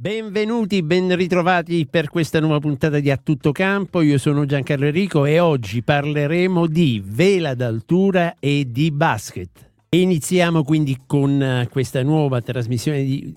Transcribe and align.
Benvenuti, 0.00 0.82
ben 0.82 1.14
ritrovati 1.14 1.86
per 1.86 2.08
questa 2.08 2.40
nuova 2.40 2.58
puntata 2.58 3.00
di 3.00 3.10
A 3.10 3.18
Tutto 3.22 3.52
Campo. 3.52 4.00
Io 4.00 4.16
sono 4.16 4.46
Giancarlo 4.46 4.86
Enrico 4.86 5.26
e 5.26 5.40
oggi 5.40 5.82
parleremo 5.82 6.66
di 6.66 7.02
vela 7.04 7.52
d'altura 7.52 8.36
e 8.38 8.64
di 8.70 8.90
basket. 8.92 9.50
iniziamo 9.90 10.64
quindi 10.64 10.96
con 11.06 11.42
eh, 11.42 11.68
questa 11.70 12.02
nuova 12.02 12.40
trasmissione 12.40 13.04
di 13.04 13.30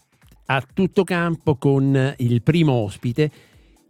A 0.46 0.66
Tutto 0.74 1.04
Campo 1.04 1.58
con 1.58 2.14
il 2.20 2.42
primo 2.42 2.72
ospite, 2.72 3.30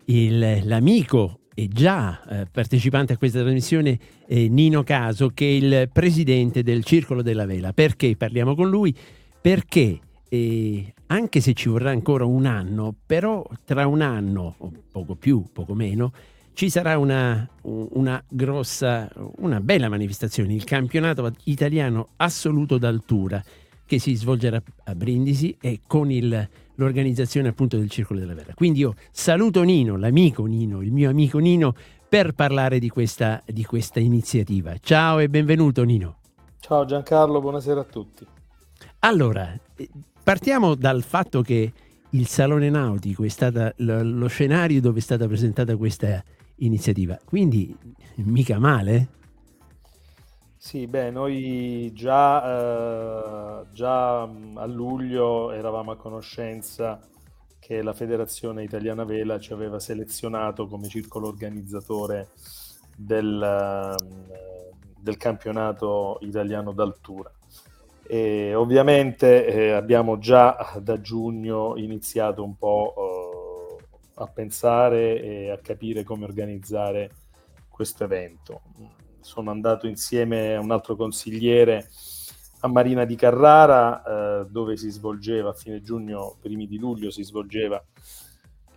il, 0.06 0.66
l'amico 0.66 1.42
e 1.54 1.68
già 1.68 2.24
eh, 2.28 2.48
partecipante 2.52 3.14
a 3.14 3.18
questa 3.18 3.42
trasmissione 3.42 4.00
eh, 4.26 4.50
Nino 4.50 4.82
Caso, 4.82 5.30
che 5.30 5.46
è 5.46 5.52
il 5.52 5.90
presidente 5.94 6.64
del 6.64 6.84
Circolo 6.84 7.22
della 7.22 7.46
Vela. 7.46 7.72
Perché 7.72 8.16
parliamo 8.16 8.56
con 8.56 8.68
lui? 8.68 8.96
Perché 9.40 10.00
eh, 10.34 10.92
anche 11.08 11.42
se 11.42 11.54
ci 11.54 11.70
vorrà 11.70 11.92
ancora 11.92 12.26
un 12.26 12.48
anno, 12.48 12.96
però 13.06 13.48
tra 13.66 13.86
un 13.86 14.02
anno, 14.02 14.56
o 14.58 14.72
poco 14.92 15.14
più, 15.14 15.44
poco 15.54 15.76
meno, 15.76 16.12
ci 16.54 16.72
sarà 16.72 16.98
una, 16.98 17.48
una 17.62 18.24
grossa, 18.28 19.12
una 19.38 19.60
bella 19.60 19.90
manifestazione, 19.90 20.56
il 20.56 20.64
campionato 20.64 21.32
italiano 21.44 22.10
assoluto 22.16 22.80
d'altura 22.80 23.44
che 23.86 24.00
si 24.00 24.16
svolgerà 24.16 24.60
a 24.86 24.96
Brindisi 24.96 25.56
e 25.62 25.82
con 25.86 26.10
il, 26.10 26.50
l'organizzazione 26.76 27.50
appunto 27.50 27.78
del 27.78 27.92
Circolo 27.92 28.20
della 28.20 28.34
Vera. 28.34 28.56
Quindi 28.56 28.80
io 28.80 28.96
saluto 29.12 29.62
Nino, 29.62 29.98
l'amico 29.98 30.46
Nino, 30.46 30.82
il 30.82 30.92
mio 30.92 31.12
amico 31.12 31.38
Nino, 31.38 31.76
per 32.10 32.34
parlare 32.34 32.80
di 32.80 32.90
questa, 32.90 33.40
di 33.46 33.64
questa 33.66 34.00
iniziativa. 34.00 34.74
Ciao 34.80 35.20
e 35.20 35.30
benvenuto 35.30 35.84
Nino. 35.84 36.18
Ciao 36.60 36.86
Giancarlo, 36.86 37.40
buonasera 37.40 37.82
a 37.82 37.84
tutti. 37.84 38.26
Allora, 39.00 39.54
Partiamo 40.24 40.76
dal 40.76 41.04
fatto 41.04 41.42
che 41.42 41.74
il 42.12 42.28
Salone 42.28 42.70
Nautico 42.70 43.26
è 43.26 43.28
stato 43.28 43.74
lo 43.78 44.28
scenario 44.28 44.80
dove 44.80 45.00
è 45.00 45.02
stata 45.02 45.28
presentata 45.28 45.76
questa 45.76 46.24
iniziativa, 46.58 47.20
quindi 47.26 47.76
mica 48.16 48.58
male. 48.58 49.08
Sì, 50.56 50.88
beh, 50.88 51.12
noi 51.12 51.92
già, 51.94 53.60
eh, 53.62 53.66
già 53.74 54.22
a 54.22 54.66
luglio 54.66 55.52
eravamo 55.52 55.92
a 55.92 55.98
conoscenza 55.98 57.02
che 57.60 57.82
la 57.82 57.94
Federazione 57.94 58.64
Italiana 58.64 59.04
Vela 59.04 59.40
ci 59.40 59.52
aveva 59.52 59.78
selezionato 59.80 60.68
come 60.68 60.88
circolo 60.88 61.28
organizzatore 61.28 62.30
del, 62.96 63.94
del 65.02 65.18
campionato 65.18 66.18
italiano 66.22 66.72
d'altura. 66.72 67.30
E 68.06 68.54
ovviamente 68.54 69.46
eh, 69.46 69.72
abbiamo 69.72 70.18
già 70.18 70.74
da 70.82 71.00
giugno 71.00 71.76
iniziato 71.78 72.44
un 72.44 72.58
po' 72.58 73.80
eh, 73.80 73.86
a 74.16 74.28
pensare 74.28 75.22
e 75.22 75.50
a 75.50 75.58
capire 75.60 76.04
come 76.04 76.26
organizzare 76.26 77.12
questo 77.70 78.04
evento. 78.04 78.62
Sono 79.22 79.52
andato 79.52 79.88
insieme 79.88 80.56
a 80.56 80.60
un 80.60 80.72
altro 80.72 80.96
consigliere 80.96 81.88
a 82.60 82.68
Marina 82.68 83.04
di 83.04 83.16
Carrara, 83.16 84.04
eh, 84.04 84.46
dove 84.50 84.78
si 84.78 84.90
svolgeva 84.90 85.50
a 85.50 85.54
fine 85.54 85.82
giugno, 85.82 86.36
primi 86.40 86.68
di 86.68 86.78
luglio, 86.78 87.10
si 87.10 87.24
svolgeva 87.24 87.84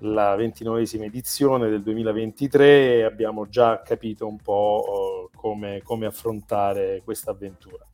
la 0.01 0.35
ventinovesima 0.35 1.05
edizione 1.05 1.69
del 1.69 1.83
2023 1.83 2.97
e 2.97 3.03
abbiamo 3.03 3.49
già 3.49 3.81
capito 3.83 4.27
un 4.27 4.39
po' 4.39 5.31
eh, 5.33 5.37
come, 5.37 5.83
come 5.83 6.07
affrontare 6.07 7.01
questa 7.05 7.31
avventura. 7.31 7.87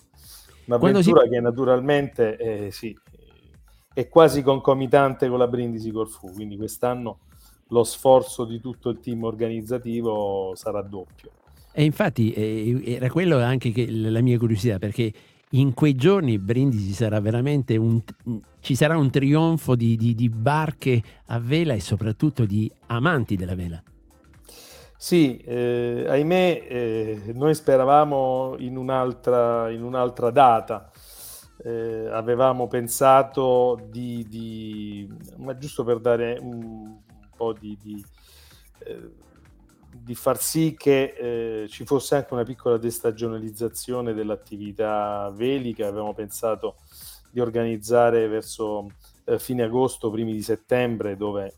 Un'avventura 0.66 1.22
si... 1.22 1.28
che 1.28 1.40
naturalmente 1.40 2.36
eh, 2.36 2.70
sì, 2.70 2.96
è 3.92 4.08
quasi 4.08 4.42
concomitante 4.42 5.28
con 5.28 5.38
la 5.38 5.48
Brindisi 5.48 5.90
Corfu, 5.90 6.30
quindi 6.32 6.56
quest'anno 6.56 7.18
lo 7.68 7.84
sforzo 7.84 8.44
di 8.44 8.60
tutto 8.60 8.90
il 8.90 9.00
team 9.00 9.24
organizzativo 9.24 10.52
sarà 10.54 10.82
doppio. 10.82 11.30
E 11.72 11.84
infatti 11.84 12.32
eh, 12.32 12.82
era 12.84 13.10
quello 13.10 13.38
anche 13.38 13.72
che, 13.72 13.90
la 13.90 14.20
mia 14.20 14.38
curiosità, 14.38 14.78
perché 14.78 15.12
in 15.50 15.74
quei 15.74 15.94
giorni 15.94 16.38
Brindisi 16.38 16.92
sarà 16.92 17.20
veramente 17.20 17.76
un, 17.76 18.00
ci 18.60 18.74
sarà 18.74 18.96
un 18.96 19.10
trionfo 19.10 19.74
di, 19.74 19.96
di, 19.96 20.14
di 20.14 20.28
barche 20.28 21.02
a 21.26 21.38
vela 21.38 21.72
e 21.72 21.80
soprattutto 21.80 22.44
di 22.44 22.70
amanti 22.86 23.36
della 23.36 23.54
vela. 23.54 23.82
Sì, 25.02 25.36
eh, 25.38 26.04
ahimè, 26.06 26.64
eh, 26.68 27.32
noi 27.34 27.56
speravamo 27.56 28.54
in 28.58 28.76
un'altra, 28.76 29.68
in 29.68 29.82
un'altra 29.82 30.30
data. 30.30 30.92
Eh, 31.64 32.08
avevamo 32.08 32.68
pensato 32.68 33.80
di, 33.90 34.24
di, 34.28 35.12
ma 35.38 35.58
giusto 35.58 35.82
per 35.82 35.98
dare 35.98 36.38
un, 36.40 37.00
po' 37.36 37.52
di, 37.52 37.76
di, 37.82 38.04
eh, 38.78 39.10
di, 39.92 40.14
far 40.14 40.38
sì 40.40 40.76
che 40.78 41.62
eh, 41.64 41.68
ci 41.68 41.84
fosse 41.84 42.14
anche 42.14 42.32
una 42.32 42.44
piccola 42.44 42.76
destagionalizzazione 42.78 44.14
dell'attività 44.14 45.32
velica, 45.34 45.88
avevamo 45.88 46.14
pensato 46.14 46.76
di 47.28 47.40
organizzare 47.40 48.28
verso 48.28 48.86
eh, 49.24 49.40
fine 49.40 49.64
agosto, 49.64 50.12
primi 50.12 50.32
di 50.32 50.42
settembre, 50.42 51.16
dove 51.16 51.56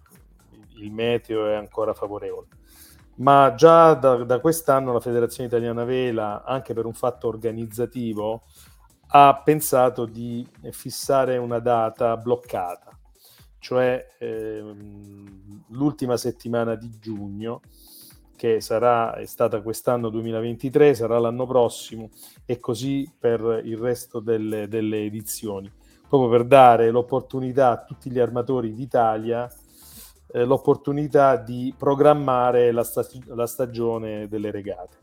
il 0.77 0.91
meteo 0.91 1.47
è 1.47 1.55
ancora 1.55 1.93
favorevole 1.93 2.63
ma 3.17 3.55
già 3.55 3.95
da, 3.95 4.25
da, 4.25 4.41
quest'anno 4.41 4.93
la 4.93 5.01
Federazione 5.01 5.49
Italiana 5.49 5.85
Vela, 5.85 6.43
anche 6.45 6.75
per 6.75 6.87
un 6.87 6.95
fatto 6.95 7.29
organizzativo, 7.29 8.43
ha 9.09 9.41
pensato 9.45 10.07
di 10.07 10.47
fissare 10.71 11.37
una 11.37 11.61
data 11.61 12.17
bloccata, 12.17 12.99
cioè 13.59 14.09
ehm, 14.19 15.65
l'ultima 15.69 16.17
settimana 16.17 16.75
di 16.75 16.91
giugno, 16.99 17.61
che 18.37 18.61
sarà, 18.61 19.15
è 19.15 19.27
stata 19.27 19.63
quest'anno 19.63 20.09
2023, 20.09 20.95
sarà 20.95 21.19
l'anno 21.19 21.47
prossimo 21.47 22.11
e 22.45 22.59
così 22.59 23.09
per 23.17 23.61
il 23.65 23.77
resto 23.77 24.19
delle, 24.19 24.67
delle 24.67 25.05
edizioni, 25.05 25.71
proprio 26.09 26.29
per 26.29 26.45
dare 26.45 26.91
l'opportunità 26.91 27.71
a 27.71 27.85
tutti 27.85 28.11
gli 28.11 28.19
armatori 28.19 28.75
d'Italia 28.75 29.49
eh, 30.35 30.45
l'opportunità 30.45 31.37
di 31.37 31.73
programmare 31.79 32.73
la, 32.73 32.83
stag- 32.83 33.33
la, 33.35 33.47
stagione 33.47 34.27
delle 34.27 34.51
regate. 34.51 34.99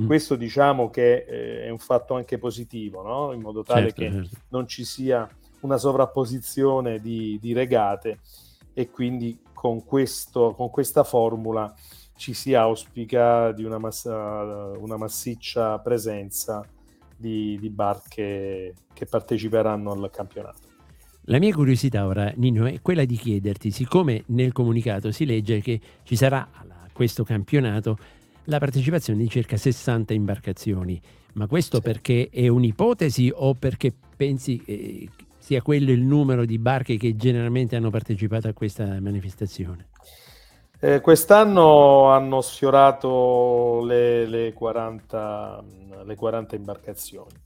Mm. 0.00 0.06
Questo 0.06 0.36
diciamo 0.36 0.90
che 0.90 1.24
eh, 1.28 1.64
è 1.64 1.70
un 1.70 1.78
fatto 1.78 2.14
anche 2.14 2.38
positivo, 2.38 3.02
no? 3.02 3.32
in 3.32 3.40
modo 3.40 3.64
tale 3.64 3.92
certo, 3.92 4.00
che 4.00 4.12
certo. 4.12 4.36
non 4.50 4.68
ci 4.68 4.84
sia 4.84 5.28
una 5.60 5.76
sovrapposizione 5.76 7.00
di, 7.00 7.36
di 7.40 7.52
regate 7.52 8.20
e 8.72 8.88
quindi 8.88 9.40
con, 9.52 9.84
questo, 9.84 10.52
con 10.52 10.70
questa 10.70 11.02
formula 11.02 11.74
ci 12.14 12.32
si 12.32 12.54
auspica 12.54 13.50
di 13.50 13.64
una, 13.64 13.78
massa, 13.78 14.70
una 14.78 14.96
massiccia 14.96 15.80
presenza 15.80 16.64
di, 17.16 17.58
di 17.58 17.70
barche 17.70 18.74
che 18.92 19.06
parteciperanno 19.06 19.90
al 19.90 20.10
campionato. 20.10 20.65
La 21.28 21.38
mia 21.38 21.52
curiosità 21.52 22.06
ora, 22.06 22.32
Nino, 22.36 22.66
è 22.66 22.80
quella 22.80 23.04
di 23.04 23.16
chiederti, 23.16 23.72
siccome 23.72 24.22
nel 24.26 24.52
comunicato 24.52 25.10
si 25.10 25.26
legge 25.26 25.60
che 25.60 25.80
ci 26.04 26.14
sarà 26.14 26.48
a 26.52 26.88
questo 26.92 27.24
campionato 27.24 27.98
la 28.44 28.58
partecipazione 28.58 29.20
di 29.20 29.28
circa 29.28 29.56
60 29.56 30.14
imbarcazioni, 30.14 31.00
ma 31.32 31.48
questo 31.48 31.78
sì. 31.78 31.82
perché 31.82 32.28
è 32.30 32.46
un'ipotesi 32.46 33.32
o 33.34 33.54
perché 33.54 33.92
pensi 34.16 34.62
eh, 34.66 35.08
sia 35.36 35.62
quello 35.62 35.90
il 35.90 36.02
numero 36.02 36.44
di 36.44 36.58
barche 36.58 36.96
che 36.96 37.16
generalmente 37.16 37.74
hanno 37.74 37.90
partecipato 37.90 38.46
a 38.46 38.52
questa 38.52 38.84
manifestazione? 39.00 39.88
Eh, 40.78 41.00
quest'anno 41.00 42.08
hanno 42.08 42.40
sfiorato 42.40 43.82
le, 43.84 44.26
le, 44.26 44.52
40, 44.52 45.64
le 46.04 46.14
40 46.14 46.54
imbarcazioni. 46.54 47.44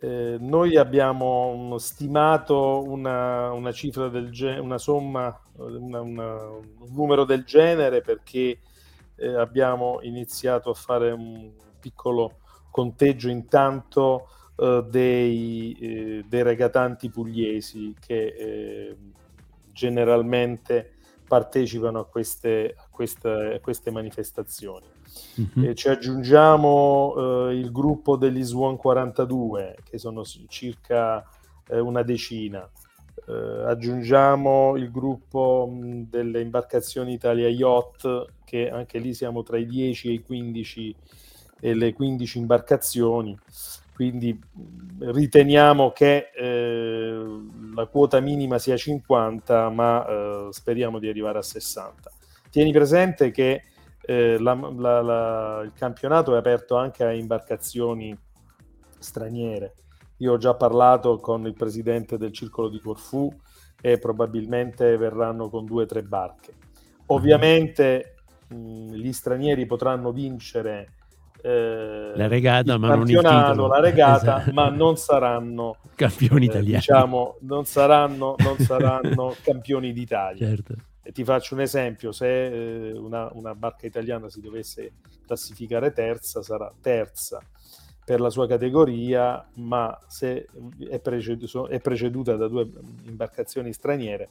Eh, 0.00 0.36
noi 0.38 0.76
abbiamo 0.76 1.76
stimato 1.78 2.84
una, 2.84 3.50
una 3.50 3.72
cifra 3.72 4.08
del 4.08 4.30
genere, 4.30 4.60
una 4.60 4.78
somma, 4.78 5.36
una, 5.56 6.00
una, 6.00 6.48
un 6.50 6.92
numero 6.92 7.24
del 7.24 7.42
genere 7.44 8.00
perché 8.00 8.60
eh, 9.16 9.34
abbiamo 9.34 9.98
iniziato 10.02 10.70
a 10.70 10.74
fare 10.74 11.10
un 11.10 11.50
piccolo 11.80 12.38
conteggio 12.70 13.28
intanto 13.28 14.28
eh, 14.56 14.84
dei, 14.88 15.76
eh, 15.80 16.24
dei, 16.28 16.42
regatanti 16.42 17.10
pugliesi 17.10 17.92
che 17.98 18.26
eh, 18.26 18.96
generalmente 19.72 20.92
partecipano 21.26 21.98
a 21.98 22.06
queste, 22.06 22.72
a 22.76 22.86
queste, 22.88 23.54
a 23.56 23.60
queste 23.60 23.90
manifestazioni. 23.90 24.97
Mm-hmm. 25.40 25.72
ci 25.74 25.88
aggiungiamo 25.88 27.48
eh, 27.48 27.54
il 27.54 27.70
gruppo 27.70 28.16
degli 28.16 28.42
Swan 28.42 28.76
42, 28.76 29.76
che 29.84 29.98
sono 29.98 30.24
circa 30.48 31.24
eh, 31.68 31.78
una 31.78 32.02
decina. 32.02 32.68
Eh, 33.26 33.64
aggiungiamo 33.66 34.76
il 34.76 34.90
gruppo 34.90 35.68
mh, 35.70 36.08
delle 36.08 36.40
imbarcazioni 36.40 37.12
Italia 37.12 37.48
Yacht, 37.48 38.26
che 38.44 38.70
anche 38.70 38.98
lì 38.98 39.12
siamo 39.14 39.42
tra 39.42 39.58
i 39.58 39.66
10 39.66 40.08
e 40.08 40.12
i 40.12 40.22
15 40.22 40.96
e 41.60 41.74
le 41.74 41.92
15 41.92 42.38
imbarcazioni. 42.38 43.38
Quindi 43.94 44.38
riteniamo 45.00 45.90
che 45.90 46.30
eh, 46.32 47.20
la 47.74 47.86
quota 47.86 48.20
minima 48.20 48.58
sia 48.58 48.76
50, 48.76 49.70
ma 49.70 50.06
eh, 50.06 50.48
speriamo 50.50 51.00
di 51.00 51.08
arrivare 51.08 51.38
a 51.38 51.42
60. 51.42 52.10
Tieni 52.48 52.70
presente 52.70 53.32
che 53.32 53.62
eh, 54.10 54.38
la, 54.38 54.54
la, 54.54 55.02
la, 55.02 55.60
il 55.62 55.72
campionato 55.74 56.34
è 56.34 56.38
aperto 56.38 56.76
anche 56.76 57.04
a 57.04 57.12
imbarcazioni 57.12 58.18
straniere. 58.98 59.74
Io 60.18 60.32
ho 60.32 60.38
già 60.38 60.54
parlato 60.54 61.18
con 61.18 61.46
il 61.46 61.52
presidente 61.52 62.16
del 62.16 62.32
circolo 62.32 62.70
di 62.70 62.80
Corfù 62.80 63.30
e 63.78 63.98
probabilmente 63.98 64.96
verranno 64.96 65.50
con 65.50 65.66
due 65.66 65.82
o 65.82 65.86
tre 65.86 66.02
barche. 66.02 66.54
Ovviamente 67.08 68.14
mh, 68.48 68.94
gli 68.94 69.12
stranieri 69.12 69.66
potranno 69.66 70.10
vincere 70.10 70.94
eh, 71.42 72.12
la 72.14 72.28
regata, 72.28 72.78
ma 72.78 72.94
non 72.94 73.10
il 73.10 73.18
titolo. 73.18 73.66
la 73.66 73.80
regata, 73.80 74.38
esatto. 74.38 74.52
ma 74.54 74.70
non 74.70 74.96
saranno 74.96 75.76
campioni 75.94 76.46
eh, 76.46 76.48
italiani. 76.48 76.78
Diciamo, 76.78 77.36
non 77.40 77.66
saranno, 77.66 78.36
non 78.38 78.56
saranno 78.64 79.34
campioni 79.42 79.92
d'Italia. 79.92 80.46
Certo. 80.46 80.74
Ti 81.18 81.24
faccio 81.24 81.54
un 81.54 81.62
esempio: 81.62 82.12
se 82.12 82.46
eh, 82.46 82.92
una, 82.92 83.28
una, 83.32 83.52
barca 83.52 83.88
italiana 83.88 84.28
si 84.28 84.40
dovesse 84.40 84.92
classificare 85.26 85.92
terza, 85.92 86.44
sarà 86.44 86.72
terza 86.80 87.42
per 88.04 88.20
la 88.20 88.30
sua 88.30 88.46
categoria, 88.46 89.44
ma 89.54 89.98
se 90.06 90.46
è, 90.88 91.00
preceduta, 91.00 91.66
è 91.66 91.80
preceduta 91.80 92.36
da 92.36 92.46
due 92.46 92.70
imbarcazioni 93.06 93.72
straniere, 93.72 94.28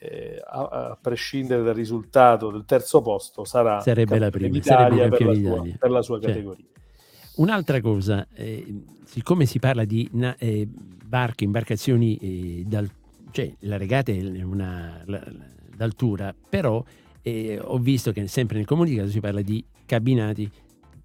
eh, 0.00 0.38
a, 0.44 0.60
a, 0.66 0.98
prescindere 1.00 1.62
dal 1.62 1.74
risultato 1.74 2.50
del 2.50 2.66
terzo 2.66 3.00
posto, 3.00 3.44
sarà 3.44 3.80
sarebbe 3.80 4.18
la 4.18 4.28
prima 4.28 4.60
sarebbe 4.60 5.08
per, 5.08 5.26
la 5.26 5.34
sua, 5.34 5.62
per, 5.78 5.90
la 5.90 6.02
sua, 6.02 6.20
categoria. 6.20 6.66
Un'altra 7.36 7.80
cosa, 7.80 8.26
eh, 8.34 8.84
siccome 9.06 9.46
si 9.46 9.58
parla 9.58 9.86
di 9.86 10.06
na- 10.12 10.36
eh, 10.36 10.68
barche, 10.68 11.44
imbarcazioni 11.44 12.18
eh, 12.18 12.64
dal, 12.66 12.86
cioè 13.30 13.50
la 13.60 13.78
regata 13.78 14.12
è 14.12 14.42
una, 14.42 15.02
la, 15.06 15.24
d'altura, 15.78 16.34
però 16.48 16.84
eh, 17.22 17.58
ho 17.62 17.78
visto 17.78 18.12
che 18.12 18.26
sempre 18.26 18.56
nel 18.56 18.66
comunicato 18.66 19.08
si 19.08 19.20
parla 19.20 19.40
di 19.40 19.64
cabinati 19.86 20.50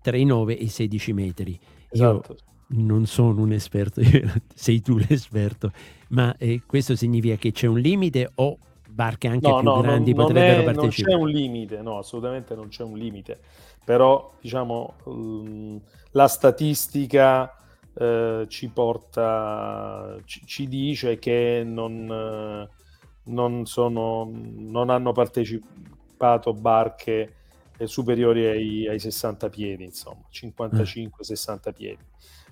tra 0.01 0.17
i 0.17 0.25
9 0.25 0.57
e 0.57 0.63
i 0.63 0.67
16 0.67 1.13
metri. 1.13 1.57
Esatto. 1.89 2.33
Io 2.33 2.51
non 2.75 3.05
sono 3.05 3.41
un 3.41 3.51
esperto, 3.51 4.01
sei 4.53 4.81
tu 4.81 4.97
l'esperto, 4.97 5.71
ma 6.09 6.35
eh, 6.37 6.63
questo 6.65 6.95
significa 6.95 7.35
che 7.35 7.51
c'è 7.51 7.67
un 7.67 7.79
limite 7.79 8.31
o 8.35 8.57
barche 8.89 9.27
anche 9.27 9.47
no, 9.47 9.59
più 9.59 9.69
no, 9.69 9.81
grandi 9.81 10.13
non, 10.13 10.25
potrebbero 10.25 10.61
non 10.61 10.69
è, 10.69 10.73
partecipare. 10.73 11.15
Non 11.15 11.25
c'è 11.25 11.31
un 11.31 11.41
limite, 11.41 11.81
no, 11.81 11.97
assolutamente 11.99 12.55
non 12.55 12.67
c'è 12.69 12.83
un 12.83 12.97
limite. 12.97 13.39
Però, 13.83 14.33
diciamo, 14.39 14.95
um, 15.05 15.79
la 16.11 16.27
statistica 16.27 17.55
uh, 17.93 18.45
ci 18.47 18.69
porta, 18.69 20.17
ci, 20.25 20.41
ci, 20.45 20.67
dice 20.67 21.19
che 21.19 21.63
non, 21.65 22.69
uh, 22.69 22.82
non, 23.25 23.65
sono, 23.65 24.29
non 24.31 24.89
hanno 24.89 25.11
partecipato 25.11 26.53
barche 26.53 27.35
eh, 27.77 27.87
superiori 27.87 28.45
ai, 28.45 28.87
ai, 28.87 28.99
60 28.99 29.49
piedi, 29.49 29.83
insomma, 29.83 30.21
55-60 30.31 31.69
mm. 31.69 31.73
piedi. 31.73 32.03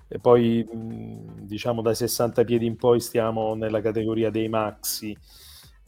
E 0.08 0.18
poi, 0.18 0.66
diciamo, 0.70 1.80
dai 1.80 1.94
60 1.94 2.44
piedi 2.44 2.66
in 2.66 2.76
poi 2.76 3.00
stiamo 3.00 3.54
nella 3.54 3.80
categoria 3.80 4.30
dei 4.30 4.48
maxi, 4.48 5.16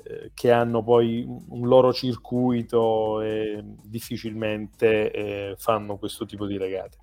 eh, 0.02 0.30
che 0.32 0.50
hanno 0.50 0.82
poi 0.82 1.26
un 1.26 1.66
loro 1.66 1.92
circuito 1.92 3.20
e 3.20 3.62
difficilmente 3.82 5.10
eh, 5.10 5.54
fanno 5.58 5.96
questo 5.98 6.24
tipo 6.24 6.46
di 6.46 6.56
regate. 6.56 6.98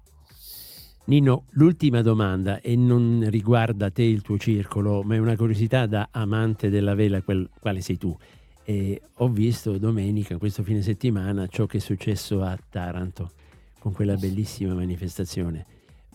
Nino, 1.05 1.45
l'ultima 1.51 2.01
domanda 2.01 2.61
e 2.61 2.75
non 2.75 3.25
riguarda 3.29 3.89
te 3.89 4.03
il 4.03 4.21
tuo 4.21 4.37
circolo, 4.37 5.01
ma 5.03 5.15
è 5.15 5.17
una 5.17 5.35
curiosità 5.35 5.85
da 5.87 6.09
amante 6.11 6.69
della 6.69 6.93
vela, 6.93 7.21
quel, 7.21 7.49
quale 7.59 7.81
sei 7.81 7.97
tu. 7.97 8.15
E 8.63 9.01
ho 9.15 9.27
visto 9.27 9.77
domenica, 9.77 10.37
questo 10.37 10.63
fine 10.63 10.81
settimana, 10.81 11.47
ciò 11.47 11.65
che 11.65 11.77
è 11.77 11.81
successo 11.81 12.43
a 12.43 12.57
Taranto 12.69 13.31
con 13.79 13.93
quella 13.93 14.15
bellissima 14.15 14.73
manifestazione. 14.73 15.65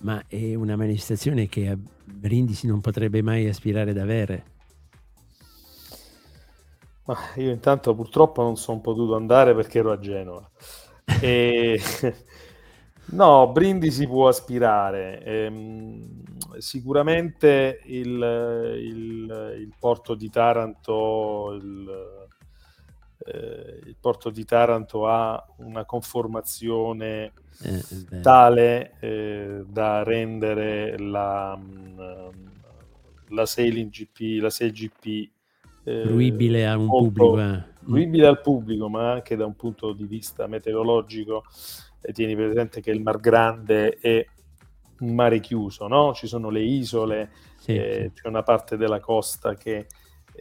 Ma 0.03 0.23
è 0.27 0.55
una 0.55 0.77
manifestazione 0.77 1.49
che 1.49 1.69
a 1.69 1.77
Brindisi 2.05 2.67
non 2.67 2.81
potrebbe 2.81 3.23
mai 3.23 3.49
aspirare 3.49 3.91
ad 3.91 3.99
avere 3.99 4.55
ma 7.07 7.17
io 7.37 7.53
intanto 7.53 7.95
purtroppo 7.95 8.43
non 8.43 8.57
sono 8.57 8.81
potuto 8.81 9.15
andare 9.15 9.55
perché 9.55 9.79
ero 9.79 9.93
a 9.93 9.99
Genova. 9.99 10.51
E... 11.21 11.81
no, 13.11 13.51
Brindisi 13.53 14.07
può 14.07 14.29
aspirare. 14.29 15.23
Ehm, 15.23 16.25
sicuramente 16.59 17.81
il, 17.85 18.77
il, 18.79 19.57
il, 19.59 19.73
porto 19.79 20.15
di 20.15 20.31
Taranto, 20.31 21.53
il, 21.53 22.29
eh, 23.27 23.81
il, 23.85 23.97
porto 24.01 24.31
di 24.31 24.45
Taranto 24.45 25.07
ha 25.07 25.45
una 25.59 25.85
conformazione 25.85 27.33
eh, 27.63 27.83
tale 28.23 28.95
eh, 29.01 29.65
da 29.67 30.03
rendere 30.03 30.99
la, 30.99 31.59
la 33.29 33.47
Sailing 33.47 33.91
GP, 33.91 34.41
la 34.43 34.51
SailGP 34.51 35.31
fruibile 35.83 36.67
a 36.67 36.77
un 36.77 36.89
pubblico. 36.89 37.75
Eh. 37.87 37.91
Fruibile 37.91 38.27
al 38.27 38.41
pubblico, 38.41 38.89
ma 38.89 39.13
anche 39.13 39.37
da 39.37 39.47
un 39.47 39.55
punto 39.55 39.93
di 39.93 40.05
vista 40.05 40.47
meteorologico. 40.47 41.45
E 42.01 42.13
tieni 42.13 42.35
presente 42.35 42.81
che 42.81 42.91
il 42.91 43.03
Mar 43.03 43.19
Grande 43.19 43.97
è 44.01 44.25
un 45.01 45.15
mare 45.15 45.41
chiuso, 45.41 45.87
no? 45.87 46.13
Ci 46.15 46.27
sono 46.27 46.51
le 46.51 46.63
isole, 46.63 47.31
sì, 47.59 47.75
eh, 47.75 48.11
sì. 48.15 48.21
c'è 48.23 48.29
una 48.29 48.43
parte 48.43 48.77
della 48.77 49.01
costa 49.01 49.55
che 49.55 49.87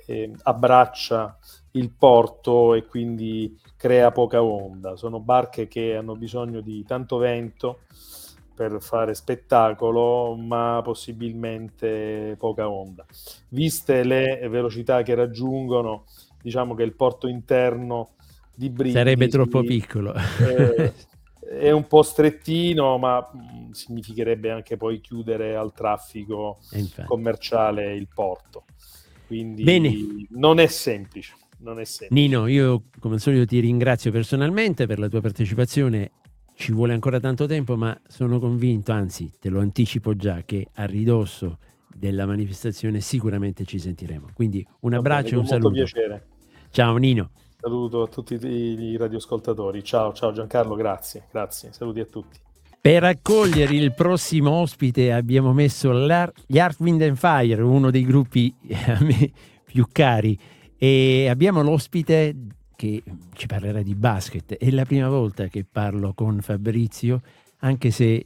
eh, 0.06 0.31
abbraccia 0.44 1.38
il 1.71 1.92
porto 1.92 2.74
e 2.74 2.86
quindi 2.86 3.59
crea 3.75 4.12
poca 4.12 4.44
onda. 4.44 4.95
Sono 4.95 5.19
barche 5.19 5.68
che 5.68 5.95
hanno 5.95 6.15
bisogno 6.15 6.62
di 6.62 6.83
tanto 6.86 7.18
vento 7.18 7.81
per 8.56 8.81
fare 8.81 9.13
spettacolo, 9.13 10.36
ma 10.36 10.80
possibilmente 10.83 12.36
poca 12.38 12.69
onda. 12.69 13.06
Viste 13.50 14.03
le 14.03 14.48
velocità 14.48 15.01
che 15.01 15.13
raggiungono, 15.13 16.06
diciamo 16.45 16.75
che 16.75 16.83
il 16.83 16.94
porto 16.94 17.27
interno 17.27 18.12
di 18.56 18.69
Brindisi 18.69 18.97
sarebbe 18.97 19.27
troppo 19.30 19.63
piccolo. 19.63 20.13
È, 20.13 20.94
è 21.59 21.71
un 21.71 21.88
po' 21.88 22.03
strettino, 22.03 23.00
ma 23.00 23.19
mm, 23.19 23.71
significherebbe 23.71 24.51
anche 24.51 24.77
poi 24.77 25.01
chiudere 25.01 25.56
al 25.56 25.74
traffico 25.74 26.59
commerciale 27.07 27.95
il 27.95 28.07
porto. 28.13 28.65
Quindi 29.25 29.63
Bene. 29.63 29.91
non 30.29 30.60
è 30.60 30.67
semplice. 30.67 31.34
Non 31.58 31.79
è 31.79 31.84
semplice. 31.84 32.22
Nino, 32.22 32.46
io 32.46 32.84
come 33.00 33.15
al 33.15 33.22
solito 33.22 33.46
ti 33.48 33.60
ringrazio 33.60 34.12
personalmente 34.12 34.86
per 34.86 35.00
la 35.00 35.08
tua 35.08 35.22
partecipazione 35.22 36.12
ci 36.53 36.74
vuole 36.74 36.93
ancora 36.93 37.20
tanto 37.20 37.48
tempo, 37.48 37.75
ma 37.75 38.00
sono 38.08 38.38
convinto, 38.38 38.91
anzi 38.91 39.31
te 39.39 39.50
lo 39.50 39.60
anticipo 39.60 40.15
già, 40.15 40.43
che 40.46 40.67
a 40.75 40.86
ridosso 40.86 41.58
della 41.91 42.27
manifestazione 42.27 43.00
sicuramente 43.01 43.65
ci 43.65 43.79
sentiremo. 43.79 44.29
Quindi 44.34 44.65
un 44.81 44.93
abbraccio 44.93 45.36
e 45.36 45.38
un 45.39 45.48
saluto. 45.48 45.72
piacere. 45.72 46.27
Ciao 46.75 46.98
Nino. 46.98 47.29
Saluto 47.58 48.01
a 48.01 48.08
tutti 48.08 48.34
i 48.34 48.98
radioascoltatori. 48.98 49.82
Ciao, 49.82 50.12
ciao 50.12 50.34
Giancarlo, 50.34 50.75
grazie, 50.75 51.24
grazie. 51.32 51.72
Saluti 51.72 52.01
a 52.01 52.05
tutti. 52.05 52.38
Per 52.82 53.01
accogliere 53.01 53.74
il 53.74 53.94
prossimo 53.94 54.51
ospite 54.51 55.13
abbiamo 55.13 55.53
messo 55.53 55.94
gli 55.94 56.60
Art 56.60 56.79
Wind 56.79 57.01
and 57.01 57.15
Fire, 57.15 57.62
uno 57.62 57.91
dei 57.91 58.03
gruppi 58.03 58.53
a 58.88 59.01
me 59.01 59.32
più 59.63 59.86
cari, 59.89 60.38
e 60.77 61.29
abbiamo 61.29 61.63
l'ospite 61.63 62.36
che 62.75 63.01
ci 63.36 63.48
parlerà 63.48 63.82
di 63.82 63.96
basket. 63.96 64.58
È 64.58 64.70
la 64.70 64.84
prima 64.84 65.08
volta 65.08 65.48
che 65.48 65.63
parlo 65.63 66.13
con 66.13 66.41
Fabrizio, 66.41 67.22
anche 67.60 67.89
se 67.89 68.22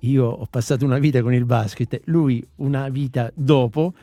io 0.00 0.26
ho 0.26 0.46
passato 0.50 0.84
una 0.84 0.98
vita 0.98 1.22
con 1.22 1.32
il 1.32 1.44
basket, 1.44 2.00
lui 2.06 2.44
una 2.56 2.88
vita 2.88 3.30
dopo, 3.36 3.94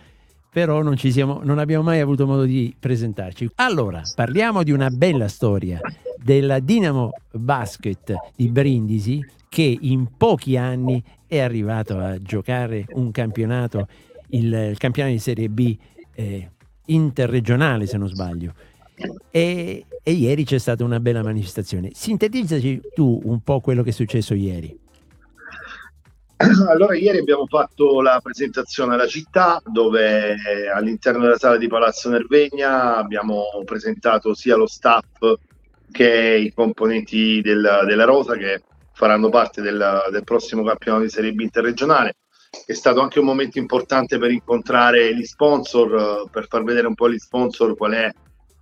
però 0.52 0.82
non, 0.82 0.98
siamo, 0.98 1.40
non 1.44 1.60
abbiamo 1.60 1.84
mai 1.84 2.02
avuto 2.02 2.28
modo 2.28 2.44
di 2.44 2.76
presentarci. 2.78 3.50
Allora, 3.56 4.02
parliamo 4.14 4.64
di 4.64 4.72
una 4.72 4.90
bella 4.90 5.30
storia 5.30 5.80
della 6.22 6.60
Dinamo 6.60 7.12
Basket 7.32 8.14
di 8.36 8.50
Brindisi 8.50 9.26
che 9.48 9.78
in 9.80 10.08
pochi 10.18 10.58
anni 10.58 11.02
è 11.26 11.40
arrivato 11.40 11.98
a 11.98 12.22
giocare 12.22 12.86
un 12.94 13.12
campionato, 13.12 13.88
il, 14.30 14.54
il 14.72 14.78
campionato 14.78 15.14
di 15.14 15.22
Serie 15.22 15.50
B 15.50 15.78
eh, 16.16 16.50
interregionale 16.88 17.86
se 17.86 17.98
non 17.98 18.10
sbaglio. 18.10 18.54
E, 19.32 19.86
e, 20.04 20.12
ieri 20.12 20.44
c'è 20.44 20.58
stata 20.58 20.84
una 20.84 21.00
bella 21.00 21.24
manifestazione. 21.24 21.92
Sintetizzaci 21.94 22.82
tu 22.94 23.22
un 23.24 23.40
po' 23.42 23.62
quello 23.62 23.84
che 23.84 23.90
è 23.90 23.94
successo 23.94 24.34
ieri. 24.34 24.78
Allora, 26.70 26.96
ieri 26.96 27.20
abbiamo 27.20 27.46
fatto 27.46 28.02
la 28.02 28.20
presentazione 28.22 28.96
alla 28.96 29.08
città 29.08 29.62
dove 29.66 30.36
all'interno 30.74 31.22
della 31.22 31.38
sala 31.38 31.58
di 31.58 31.68
Palazzo 31.68 32.10
Nervegna 32.10 32.96
abbiamo 32.96 33.44
presentato 33.64 34.34
sia 34.34 34.56
lo 34.56 34.68
staff 34.68 35.20
che 35.92 36.42
i 36.44 36.54
componenti 36.54 37.42
del, 37.42 37.84
della 37.86 38.06
Rosa 38.06 38.36
che 38.36 38.64
faranno 38.94 39.30
parte 39.30 39.62
del, 39.62 40.08
del 40.10 40.24
prossimo 40.24 40.64
campionato 40.64 41.04
di 41.04 41.10
Serie 41.10 41.34
B 41.34 41.42
interregionale. 41.42 42.16
è 42.66 42.74
stato 42.74 43.02
anche 43.02 43.20
un 43.20 43.26
momento 43.26 43.60
importante 43.60 44.18
per 44.18 44.32
incontrare 44.32 45.16
gli 45.16 45.26
sponsor, 45.26 46.30
per 46.30 46.48
far 46.48 46.64
vedere 46.64 46.88
un 46.88 46.96
po' 46.96 47.06
agli 47.06 47.20
sponsor 47.20 47.76
qual 47.76 47.94
è 47.94 48.12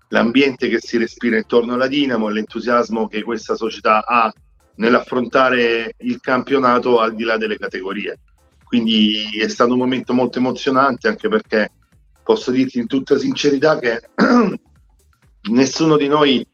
l'ambiente 0.10 0.70
che 0.70 0.80
si 0.80 0.98
respira 0.98 1.38
intorno 1.38 1.76
alla 1.76 1.88
Dinamo 1.88 2.30
l'entusiasmo 2.30 3.08
che 3.08 3.22
questa 3.22 3.56
società 3.56 4.04
ha 4.06 4.32
nell'affrontare 4.80 5.94
il 6.00 6.20
campionato 6.20 7.00
al 7.00 7.16
di 7.16 7.24
là 7.24 7.38
delle 7.38 7.58
categorie. 7.58 8.20
Quindi 8.64 9.40
è 9.40 9.48
stato 9.48 9.74
un 9.74 9.80
momento 9.80 10.14
molto 10.14 10.40
emozionante 10.40 11.08
anche 11.08 11.28
perché 11.28 11.72
posso 12.24 12.52
dirti 12.52 12.80
in 12.80 12.88
tutta 12.88 13.18
sincerità 13.18 13.80
che 13.80 14.02
nessuno 15.50 15.98
di 15.98 16.08
noi 16.08 16.46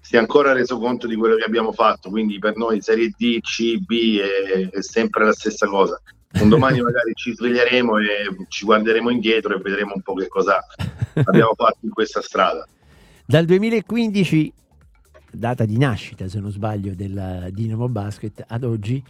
si 0.00 0.16
è 0.16 0.18
ancora 0.18 0.52
reso 0.52 0.78
conto 0.78 1.06
di 1.06 1.16
quello 1.16 1.36
che 1.36 1.44
abbiamo 1.44 1.72
fatto, 1.72 2.10
quindi 2.10 2.38
per 2.38 2.56
noi 2.56 2.80
Serie 2.80 3.12
D, 3.16 3.40
C, 3.40 3.78
B 3.78 4.18
è, 4.18 4.68
è 4.68 4.82
sempre 4.82 5.24
la 5.24 5.32
stessa 5.32 5.66
cosa. 5.66 6.00
Un 6.40 6.48
domani 6.48 6.80
magari 6.82 7.12
ci 7.14 7.34
sveglieremo 7.34 7.98
e 7.98 8.04
ci 8.48 8.64
guarderemo 8.64 9.10
indietro 9.10 9.54
e 9.54 9.60
vedremo 9.60 9.92
un 9.94 10.02
po' 10.02 10.14
che 10.14 10.28
cosa 10.28 10.64
abbiamo 11.24 11.54
fatto 11.54 11.78
in 11.80 11.90
questa 11.90 12.20
strada. 12.20 12.66
Dal 13.26 13.46
2015, 13.46 14.52
data 15.34 15.64
di 15.64 15.76
nascita 15.76 16.28
se 16.28 16.40
non 16.40 16.50
sbaglio 16.50 16.94
della 16.94 17.48
Dinamo 17.50 17.88
Basket, 17.88 18.44
ad 18.46 18.64
oggi, 18.64 19.02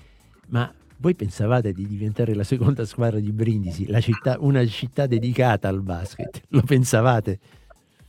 ma 0.49 0.73
voi 0.99 1.15
pensavate 1.15 1.73
di 1.73 1.87
diventare 1.87 2.35
la 2.35 2.45
seconda 2.45 2.85
squadra 2.85 3.19
di 3.19 3.33
Brindisi, 3.33 3.87
città, 4.01 4.37
una 4.41 4.65
città 4.67 5.07
dedicata 5.07 5.69
al 5.69 5.83
basket? 5.83 6.43
Lo 6.49 6.63
pensavate? 6.63 7.39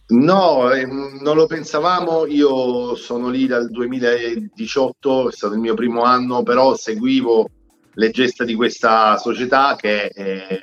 No, 0.08 0.72
eh, 0.72 0.86
non 0.86 1.36
lo 1.36 1.48
pensavamo. 1.48 2.28
Io 2.28 2.96
sono 2.96 3.30
lì 3.30 3.48
dal 3.48 3.70
2018, 3.70 5.30
è 5.30 5.32
stato 5.32 5.56
il 5.56 5.60
mio 5.60 5.74
primo 5.74 6.04
anno, 6.04 6.44
però 6.44 6.76
seguivo 6.76 7.50
le 7.94 8.10
gesta 8.12 8.44
di 8.44 8.54
questa 8.54 9.18
società 9.18 9.76
che 9.76 10.06
eh, 10.06 10.62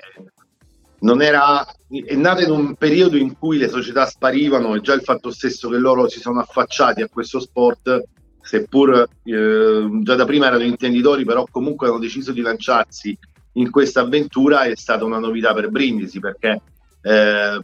non 1.02 1.22
era 1.22 1.64
è 1.88 2.14
nata 2.14 2.42
in 2.42 2.50
un 2.50 2.74
periodo 2.74 3.16
in 3.16 3.36
cui 3.38 3.58
le 3.58 3.68
società 3.68 4.06
sparivano 4.06 4.74
e 4.74 4.80
già 4.80 4.94
il 4.94 5.02
fatto 5.02 5.30
stesso 5.30 5.68
che 5.68 5.76
loro 5.76 6.08
si 6.08 6.20
sono 6.20 6.40
affacciati 6.40 7.02
a 7.02 7.08
questo 7.08 7.38
sport, 7.38 8.02
seppur 8.40 9.08
eh, 9.24 9.88
già 10.02 10.14
da 10.14 10.24
prima 10.24 10.46
erano 10.46 10.62
intenditori, 10.62 11.24
però 11.24 11.46
comunque 11.50 11.88
hanno 11.88 11.98
deciso 11.98 12.32
di 12.32 12.40
lanciarsi 12.40 13.16
in 13.54 13.70
questa 13.70 14.00
avventura 14.00 14.62
è 14.62 14.74
stata 14.74 15.04
una 15.04 15.18
novità 15.18 15.52
per 15.52 15.68
Brindisi 15.68 16.18
perché 16.18 16.60
eh, 17.02 17.60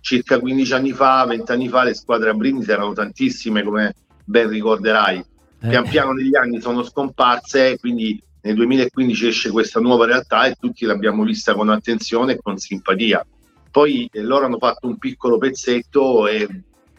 circa 0.00 0.38
15 0.38 0.72
anni 0.72 0.92
fa, 0.92 1.24
20 1.26 1.52
anni 1.52 1.68
fa, 1.68 1.84
le 1.84 1.94
squadre 1.94 2.30
a 2.30 2.34
Brindisi 2.34 2.70
erano 2.70 2.92
tantissime, 2.92 3.62
come 3.62 3.94
ben 4.24 4.48
ricorderai. 4.48 5.18
Eh. 5.60 5.68
Pian 5.68 5.88
piano 5.88 6.12
negli 6.12 6.36
anni 6.36 6.60
sono 6.60 6.82
scomparse, 6.82 7.78
quindi 7.78 8.20
nel 8.42 8.54
2015 8.54 9.26
esce 9.26 9.50
questa 9.50 9.80
nuova 9.80 10.06
realtà 10.06 10.46
e 10.46 10.56
tutti 10.58 10.84
l'abbiamo 10.84 11.24
vista 11.24 11.54
con 11.54 11.68
attenzione 11.68 12.32
e 12.32 12.38
con 12.40 12.56
simpatia. 12.56 13.26
Poi 13.70 14.08
eh, 14.12 14.22
loro 14.22 14.46
hanno 14.46 14.58
fatto 14.58 14.86
un 14.86 14.98
piccolo 14.98 15.38
pezzetto 15.38 16.26
e 16.26 16.48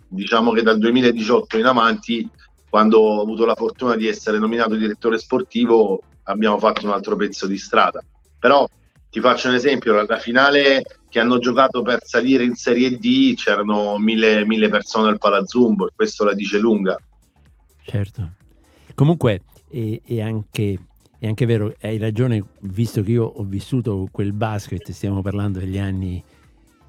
diciamo 0.08 0.52
che 0.52 0.62
dal 0.62 0.78
2018 0.78 1.58
in 1.58 1.66
avanti, 1.66 2.30
quando 2.70 3.00
ho 3.00 3.22
avuto 3.22 3.46
la 3.46 3.56
fortuna 3.56 3.96
di 3.96 4.08
essere 4.08 4.38
nominato 4.40 4.76
direttore 4.76 5.18
sportivo, 5.18 6.02
abbiamo 6.24 6.60
fatto 6.60 6.86
un 6.86 6.92
altro 6.92 7.16
pezzo 7.16 7.48
di 7.48 7.58
strada. 7.58 8.04
Però 8.38 8.68
ti 9.10 9.20
faccio 9.20 9.50
un 9.50 9.56
esempio, 9.56 9.94
la, 9.94 10.18
finale 10.18 10.84
che 11.10 11.20
hanno 11.20 11.40
giocato 11.40 11.82
per 11.82 12.02
salire 12.04 12.44
in 12.44 12.54
Serie 12.54 12.98
D 12.98 13.34
c'erano 13.36 13.98
mille, 13.98 14.46
mille 14.46 14.70
persone 14.70 15.10
al 15.10 15.18
Palazzumbo 15.18 15.88
e 15.88 15.92
questo 15.96 16.24
la 16.24 16.34
dice 16.34 16.60
lunga. 16.60 16.96
Certo. 17.84 18.30
Comunque 18.94 19.42
è, 19.68 20.00
è, 20.06 20.22
anche, 20.22 20.78
è 21.20 21.28
anche 21.28 21.46
vero, 21.46 21.76
hai 21.82 21.98
ragione, 21.98 22.44
visto 22.62 23.04
che 23.04 23.12
io 23.12 23.26
ho 23.26 23.44
vissuto 23.44 24.08
quel 24.10 24.32
basket, 24.32 24.90
stiamo 24.92 25.22
parlando 25.22 25.60
degli 25.60 25.78
anni 25.78 26.24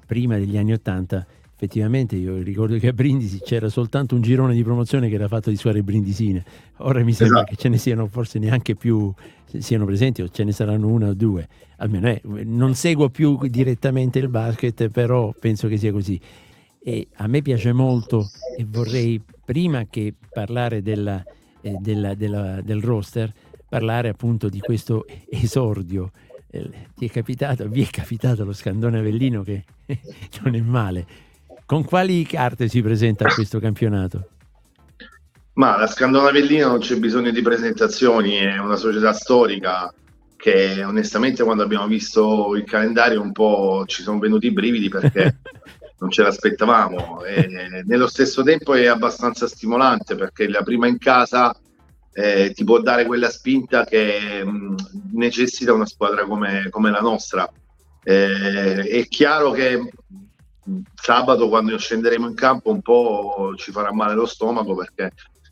prima 0.05 0.37
degli 0.37 0.57
anni 0.57 0.73
Ottanta, 0.73 1.25
effettivamente 1.53 2.15
io 2.15 2.41
ricordo 2.41 2.77
che 2.77 2.87
a 2.87 2.93
Brindisi 2.93 3.39
c'era 3.39 3.69
soltanto 3.69 4.15
un 4.15 4.21
girone 4.21 4.55
di 4.55 4.63
promozione 4.63 5.09
che 5.09 5.15
era 5.15 5.27
fatto 5.27 5.49
di 5.49 5.55
squadre 5.55 5.83
brindisine. 5.83 6.43
Ora 6.77 7.03
mi 7.03 7.13
sembra 7.13 7.39
esatto. 7.39 7.53
che 7.53 7.61
ce 7.61 7.69
ne 7.69 7.77
siano 7.77 8.07
forse 8.07 8.39
neanche 8.39 8.75
più, 8.75 9.13
siano 9.45 9.85
presenti 9.85 10.21
o 10.21 10.29
ce 10.29 10.43
ne 10.43 10.53
saranno 10.53 10.87
una 10.87 11.09
o 11.09 11.13
due. 11.13 11.47
Almeno 11.77 12.07
eh, 12.07 12.21
non 12.45 12.73
seguo 12.73 13.09
più 13.09 13.37
direttamente 13.47 14.17
il 14.17 14.27
basket, 14.27 14.87
però 14.87 15.33
penso 15.39 15.67
che 15.67 15.77
sia 15.77 15.91
così. 15.91 16.19
E 16.83 17.07
a 17.15 17.27
me 17.27 17.41
piace 17.43 17.73
molto 17.73 18.31
e 18.57 18.65
vorrei, 18.67 19.21
prima 19.45 19.85
che 19.87 20.15
parlare 20.33 20.81
della, 20.81 21.23
eh, 21.61 21.75
della, 21.79 22.15
della, 22.15 22.61
del 22.61 22.81
roster, 22.81 23.31
parlare 23.71 24.09
appunto 24.09 24.49
di 24.49 24.59
questo 24.59 25.05
esordio 25.29 26.11
eh, 26.51 26.69
ti 26.93 27.05
è 27.05 27.09
capitato, 27.09 27.65
vi 27.69 27.83
è 27.83 27.87
capitato 27.89 28.43
lo 28.43 28.51
scandone 28.51 28.99
Avellino 28.99 29.43
che 29.43 29.63
non 30.43 30.55
è 30.55 30.59
male. 30.59 31.05
Con 31.65 31.85
quali 31.85 32.25
carte 32.25 32.67
si 32.67 32.81
presenta 32.81 33.27
a 33.27 33.33
questo 33.33 33.59
campionato? 33.59 34.27
Ma 35.53 35.77
la 35.77 35.87
Scandona 35.87 36.27
Avellino 36.27 36.67
non 36.67 36.79
c'è 36.79 36.97
bisogno 36.97 37.31
di 37.31 37.41
presentazioni, 37.41 38.35
è 38.35 38.57
una 38.57 38.75
società 38.75 39.13
storica 39.13 39.93
che 40.35 40.83
onestamente 40.83 41.43
quando 41.43 41.63
abbiamo 41.63 41.87
visto 41.87 42.53
il 42.57 42.65
calendario 42.65 43.21
un 43.21 43.31
po' 43.31 43.83
ci 43.85 44.01
sono 44.01 44.19
venuti 44.19 44.47
i 44.47 44.51
brividi 44.51 44.89
perché 44.89 45.37
non 45.99 46.09
ce 46.09 46.23
l'aspettavamo. 46.23 47.23
E 47.23 47.83
nello 47.85 48.07
stesso 48.07 48.43
tempo 48.43 48.73
è 48.73 48.87
abbastanza 48.87 49.47
stimolante 49.47 50.15
perché 50.15 50.49
la 50.49 50.61
prima 50.61 50.87
in 50.87 50.97
casa 50.97 51.55
eh, 52.13 52.51
ti 52.53 52.63
può 52.63 52.79
dare 52.79 53.05
quella 53.05 53.29
spinta 53.29 53.85
che 53.85 54.43
mh, 54.43 54.75
necessita 55.13 55.73
una 55.73 55.85
squadra 55.85 56.25
come, 56.25 56.67
come 56.69 56.91
la 56.91 56.99
nostra. 56.99 57.49
Eh, 58.03 58.81
è 58.81 59.07
chiaro 59.07 59.51
che 59.51 59.79
sabato 60.95 61.49
quando 61.49 61.77
scenderemo 61.77 62.27
in 62.27 62.35
campo 62.35 62.71
un 62.71 62.81
po' 62.81 63.53
ci 63.57 63.71
farà 63.71 63.91
male 63.93 64.13
lo 64.13 64.25
stomaco 64.25 64.75
perché 64.75 65.11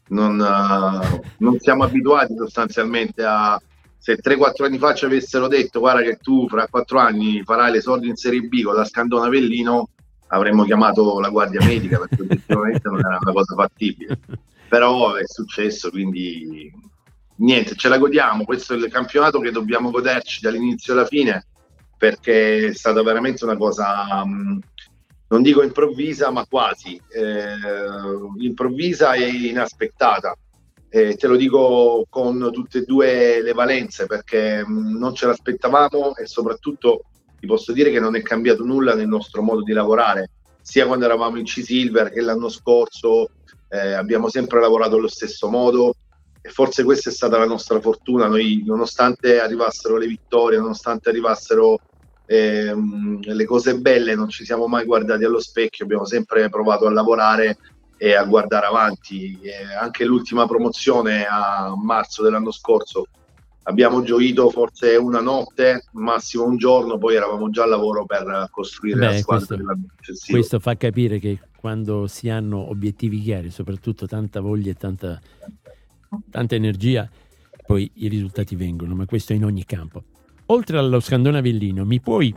non, 0.10 0.40
uh, 0.40 1.22
non 1.38 1.60
siamo 1.60 1.84
abituati 1.84 2.36
sostanzialmente 2.36 3.24
a 3.24 3.60
se 3.98 4.18
3-4 4.18 4.64
anni 4.64 4.78
fa 4.78 4.94
ci 4.94 5.06
avessero 5.06 5.48
detto 5.48 5.80
guarda 5.80 6.02
che 6.02 6.18
tu 6.18 6.48
fra 6.48 6.68
4 6.68 7.00
anni 7.00 7.44
farai 7.44 7.72
le 7.72 7.82
soldi 7.82 8.08
in 8.08 8.16
Serie 8.16 8.42
B 8.42 8.64
con 8.64 8.76
la 8.76 8.86
Scandona 8.86 9.26
Avellino 9.26 9.90
avremmo 10.28 10.64
chiamato 10.64 11.20
la 11.20 11.30
guardia 11.30 11.64
medica 11.64 12.00
perché 12.00 12.22
obiettivamente 12.22 12.88
non 12.88 13.00
era 13.00 13.18
una 13.22 13.34
cosa 13.34 13.56
fattibile 13.56 14.20
però 14.70 15.16
è 15.16 15.24
successo, 15.26 15.90
quindi 15.90 16.72
niente, 17.38 17.76
ce 17.76 17.90
la 17.90 17.98
godiamo, 17.98 18.46
questo 18.46 18.74
è 18.74 18.78
il 18.78 18.90
campionato 18.90 19.40
che 19.40 19.52
dobbiamo 19.52 19.92
goderci 19.92 20.42
dall'inizio 20.42 20.94
alla 20.94 21.06
fine, 21.06 21.48
perché 21.98 22.68
è 22.68 22.74
stata 22.74 23.02
veramente 23.04 23.44
una 23.44 23.58
cosa, 23.58 24.24
mm, 24.26 24.60
non 25.30 25.42
dico 25.42 25.64
improvvisa, 25.64 26.30
ma 26.30 26.46
quasi, 26.46 27.02
eh, 27.10 27.56
improvvisa 28.38 29.14
e 29.14 29.28
inaspettata. 29.28 30.36
Eh, 30.92 31.16
te 31.18 31.28
lo 31.28 31.36
dico 31.36 32.06
con 32.10 32.50
tutte 32.52 32.80
e 32.80 32.84
due 32.84 33.44
le 33.44 33.54
valenze 33.54 34.08
perché 34.08 34.66
mm, 34.66 34.98
non 34.98 35.14
ce 35.14 35.28
l'aspettavamo 35.28 36.16
e 36.16 36.26
soprattutto 36.26 37.04
ti 37.40 37.46
posso 37.46 37.74
dire 37.74 37.92
che 37.92 38.00
non 38.00 38.16
è 38.16 38.24
cambiato 38.24 38.64
nulla 38.66 38.96
nel 38.96 39.08
nostro 39.08 39.44
modo 39.44 39.62
di 39.62 39.72
lavorare, 39.72 40.32
sia 40.62 40.88
quando 40.88 41.06
eravamo 41.06 41.38
in 41.38 41.46
C-Silver 41.46 42.12
che 42.12 42.22
l'anno 42.22 42.50
scorso, 42.50 43.30
eh, 43.70 43.94
abbiamo 43.94 44.30
sempre 44.30 44.60
lavorato 44.60 44.96
allo 44.96 45.08
stesso 45.08 45.50
modo 45.50 45.96
e 46.42 46.50
forse 46.50 46.84
questa 46.84 47.10
è 47.10 47.14
stata 47.14 47.38
la 47.38 47.46
nostra 47.46 47.80
fortuna. 47.80 48.28
Noi, 48.28 48.64
nonostante 48.66 49.40
arrivassero 49.40 49.98
le 49.98 50.08
vittorie, 50.08 50.58
nonostante 50.58 51.10
arrivassero 51.10 51.80
ehm, 52.26 53.20
le 53.22 53.46
cose 53.46 53.78
belle, 53.78 54.16
non 54.16 54.30
ci 54.30 54.46
siamo 54.46 54.68
mai 54.68 54.86
guardati 54.86 55.24
allo 55.24 55.40
specchio, 55.40 55.86
abbiamo 55.86 56.06
sempre 56.06 56.50
provato 56.50 56.88
a 56.88 56.92
lavorare 56.92 57.58
e 57.98 58.16
a 58.16 58.24
guardare 58.24 58.66
avanti. 58.66 59.40
E 59.42 59.54
anche 59.80 60.06
l'ultima 60.06 60.48
promozione 60.48 61.26
a 61.26 61.74
marzo 61.76 62.24
dell'anno 62.24 62.52
scorso 62.52 63.06
abbiamo 63.64 64.02
gioito 64.04 64.50
forse 64.50 64.96
una 64.96 65.20
notte, 65.20 65.86
massimo 65.94 66.46
un 66.46 66.58
giorno, 66.58 66.98
poi 66.98 67.16
eravamo 67.16 67.50
già 67.50 67.64
al 67.64 67.70
lavoro 67.70 68.06
per 68.06 68.48
costruire 68.52 69.00
Beh, 69.00 69.06
la 69.06 69.18
squadra 69.18 69.58
questo. 70.04 70.32
Questo 70.32 70.60
fa 70.60 70.76
capire 70.76 71.20
che 71.20 71.40
quando 71.60 72.08
si 72.08 72.30
hanno 72.30 72.70
obiettivi 72.70 73.20
chiari, 73.22 73.50
soprattutto 73.50 74.08
tanta 74.08 74.40
voglia 74.40 74.72
e 74.72 74.76
tanta, 74.76 75.20
tanta 76.30 76.56
energia, 76.56 77.10
poi 77.66 77.90
i 77.96 78.08
risultati 78.08 78.56
vengono, 78.56 78.96
ma 78.96 79.06
questo 79.06 79.34
in 79.34 79.44
ogni 79.44 79.66
campo. 79.66 80.04
Oltre 80.48 80.78
allo 80.78 81.00
Scandone 81.00 81.38
Avellino, 81.38 81.86
mi 81.86 82.00
puoi 82.00 82.34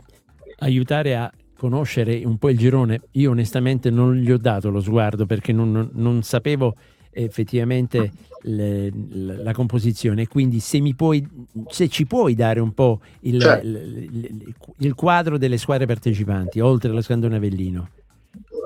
aiutare 0.59 1.15
a 1.15 1.31
conoscere 1.57 2.21
un 2.25 2.37
po' 2.37 2.49
il 2.49 2.57
girone? 2.57 3.01
Io 3.11 3.31
onestamente 3.31 3.89
non 3.89 4.15
gli 4.15 4.29
ho 4.31 4.37
dato 4.37 4.69
lo 4.69 4.81
sguardo 4.81 5.25
perché 5.25 5.51
non, 5.51 5.89
non 5.93 6.21
sapevo 6.21 6.75
effettivamente 7.13 8.11
le, 8.43 8.91
la, 9.11 9.53
composizione. 9.53 10.27
Quindi 10.27 10.59
se, 10.59 10.79
mi 10.79 10.93
puoi, 10.95 11.25
se 11.69 11.87
ci 11.89 12.05
puoi 12.05 12.35
dare 12.35 12.59
un 12.59 12.73
po' 12.73 12.99
il, 13.21 13.41
certo. 13.41 13.67
il, 13.67 14.53
il, 14.77 14.93
quadro 14.95 15.37
delle 15.37 15.57
squadre 15.57 15.85
partecipanti, 15.85 16.59
oltre 16.59 16.89
allo 16.89 17.01
Scandone 17.01 17.35
Avellino. 17.35 17.89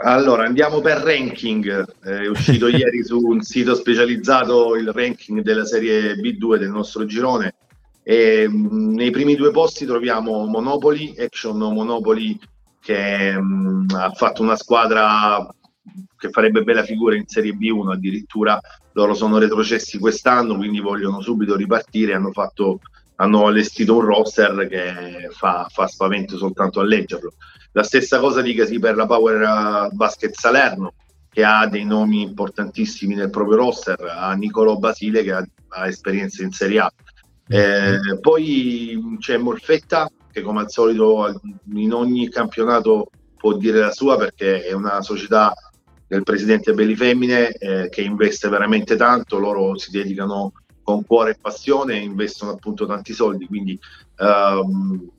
Allora, 0.04 0.46
andiamo 0.46 0.80
per 0.80 0.98
ranking. 0.98 1.86
È 2.00 2.28
uscito 2.28 2.68
ieri 2.70 3.04
su 3.04 3.20
un 3.20 3.42
sito 3.42 3.76
specializzato 3.76 4.76
il 4.76 4.92
ranking 4.92 5.42
della 5.42 5.66
serie 5.66 6.16
B2 6.16 6.58
del 6.58 6.70
nostro 6.70 7.06
girone 7.06 7.56
E, 8.04 8.48
mh, 8.48 8.94
nei 8.94 9.10
primi 9.10 9.36
due 9.36 9.52
posti 9.52 9.86
troviamo 9.86 10.46
Monopoli, 10.46 11.16
Action 11.18 11.58
Monopoli 11.58 12.40
che 12.80 13.38
mh, 13.38 13.88
ha 13.96 14.12
fatto 14.12 14.42
una 14.42 14.56
squadra 14.56 15.46
che 16.18 16.30
farebbe 16.30 16.64
bella 16.64 16.84
figura 16.84 17.16
in 17.16 17.28
Serie 17.28 17.54
B1 17.54 17.92
addirittura 17.92 18.60
loro 18.94 19.14
sono 19.14 19.38
retrocessi 19.38 20.00
quest'anno 20.00 20.56
quindi 20.56 20.80
vogliono 20.80 21.22
subito 21.22 21.56
ripartire 21.56 22.14
hanno, 22.14 22.32
fatto, 22.32 22.80
hanno 23.16 23.46
allestito 23.46 23.96
un 23.96 24.02
roster 24.06 24.68
che 24.68 25.30
fa, 25.32 25.68
fa 25.70 25.88
spavento 25.88 26.38
soltanto 26.38 26.80
a 26.80 26.84
leggerlo. 26.84 27.34
La 27.74 27.84
stessa 27.84 28.20
cosa 28.20 28.42
dicasi 28.42 28.80
per 28.80 28.96
la 28.96 29.06
Power 29.06 29.90
Basket 29.92 30.34
Salerno 30.34 30.94
che 31.30 31.44
ha 31.44 31.68
dei 31.68 31.86
nomi 31.86 32.24
importantissimi 32.24 33.14
nel 33.14 33.30
proprio 33.30 33.58
roster 33.58 34.00
ha 34.02 34.34
Nicolo 34.34 34.80
Basile 34.80 35.22
che 35.22 35.32
ha, 35.32 35.48
ha 35.70 35.88
esperienza 35.88 36.42
in 36.42 36.52
Serie 36.52 36.80
A. 36.80 36.92
Eh, 37.50 38.20
poi 38.20 39.18
c'è 39.20 39.38
Molfetta 39.38 40.10
che 40.32 40.42
come 40.42 40.62
al 40.62 40.72
solito 40.72 41.40
in 41.74 41.94
ogni 41.94 42.30
campionato 42.30 43.10
può 43.38 43.54
dire 43.54 43.80
la 43.80 43.92
sua 43.92 44.18
perché 44.18 44.66
è 44.66 44.74
una 44.74 45.02
società 45.02 45.54
del 46.08 46.24
presidente 46.24 46.74
Belli 46.74 46.96
Femmine 46.96 47.52
eh, 47.52 47.90
che 47.90 48.02
investe 48.02 48.48
veramente 48.50 48.96
tanto, 48.96 49.38
loro 49.38 49.78
si 49.78 49.92
dedicano 49.92 50.54
con 50.82 51.06
cuore 51.06 51.32
e 51.32 51.38
passione 51.40 51.96
e 51.96 52.04
investono 52.04 52.52
appunto 52.52 52.86
tanti 52.86 53.12
soldi, 53.12 53.46
quindi 53.46 53.78
ehm, 54.18 55.10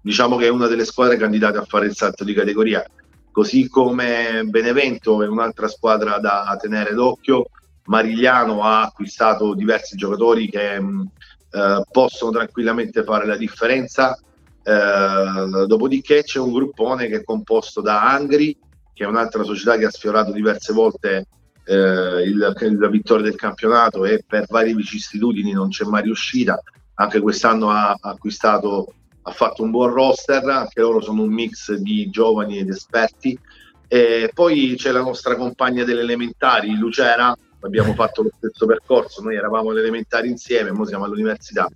diciamo 0.00 0.36
che 0.36 0.46
è 0.46 0.50
una 0.50 0.68
delle 0.68 0.86
squadre 0.86 1.18
candidate 1.18 1.58
a 1.58 1.64
fare 1.64 1.84
il 1.84 1.94
salto 1.94 2.24
di 2.24 2.32
categoria, 2.32 2.82
così 3.30 3.68
come 3.68 4.42
Benevento 4.44 5.22
è 5.22 5.28
un'altra 5.28 5.68
squadra 5.68 6.18
da 6.18 6.56
tenere 6.58 6.94
d'occhio, 6.94 7.48
Marigliano 7.84 8.62
ha 8.62 8.82
acquistato 8.82 9.54
diversi 9.54 9.96
giocatori 9.96 10.48
che 10.48 10.80
mh, 10.80 11.10
eh, 11.50 11.82
possono 11.90 12.30
tranquillamente 12.30 13.04
fare 13.04 13.26
la 13.26 13.36
differenza, 13.36 14.18
eh, 14.62 15.66
dopodiché 15.66 16.22
c'è 16.22 16.38
un 16.38 16.52
gruppone 16.52 17.06
che 17.06 17.16
è 17.16 17.24
composto 17.24 17.82
da 17.82 18.02
Angri, 18.10 18.56
che 18.98 19.04
è 19.04 19.06
un'altra 19.06 19.44
società 19.44 19.76
che 19.76 19.84
ha 19.84 19.90
sfiorato 19.92 20.32
diverse 20.32 20.72
volte 20.72 21.28
eh, 21.64 22.22
il, 22.24 22.36
la 22.36 22.88
vittoria 22.88 23.22
del 23.22 23.36
campionato 23.36 24.04
e 24.04 24.24
per 24.26 24.46
varie 24.48 24.74
vicissitudini 24.74 25.52
non 25.52 25.68
c'è 25.68 25.84
mai 25.84 26.02
riuscita. 26.02 26.60
Anche 26.94 27.20
quest'anno 27.20 27.70
ha 27.70 27.96
acquistato, 28.00 28.92
ha 29.22 29.30
fatto 29.30 29.62
un 29.62 29.70
buon 29.70 29.92
roster, 29.92 30.44
anche 30.48 30.80
loro 30.80 31.00
sono 31.00 31.22
un 31.22 31.32
mix 31.32 31.74
di 31.74 32.10
giovani 32.10 32.58
ed 32.58 32.70
esperti. 32.70 33.38
E 33.86 34.32
poi 34.34 34.74
c'è 34.76 34.90
la 34.90 35.02
nostra 35.02 35.36
compagna 35.36 35.84
delle 35.84 36.00
elementari, 36.00 36.76
Lucera, 36.76 37.32
abbiamo 37.60 37.94
fatto 37.94 38.22
lo 38.22 38.30
stesso 38.36 38.66
percorso, 38.66 39.22
noi 39.22 39.36
eravamo 39.36 39.70
alle 39.70 39.78
elementari 39.78 40.28
insieme, 40.28 40.70
ora 40.70 40.86
siamo 40.86 41.04
all'università, 41.04 41.68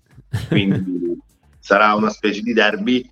quindi 0.48 1.16
sarà 1.60 1.94
una 1.94 2.10
specie 2.10 2.40
di 2.40 2.52
derby. 2.52 3.08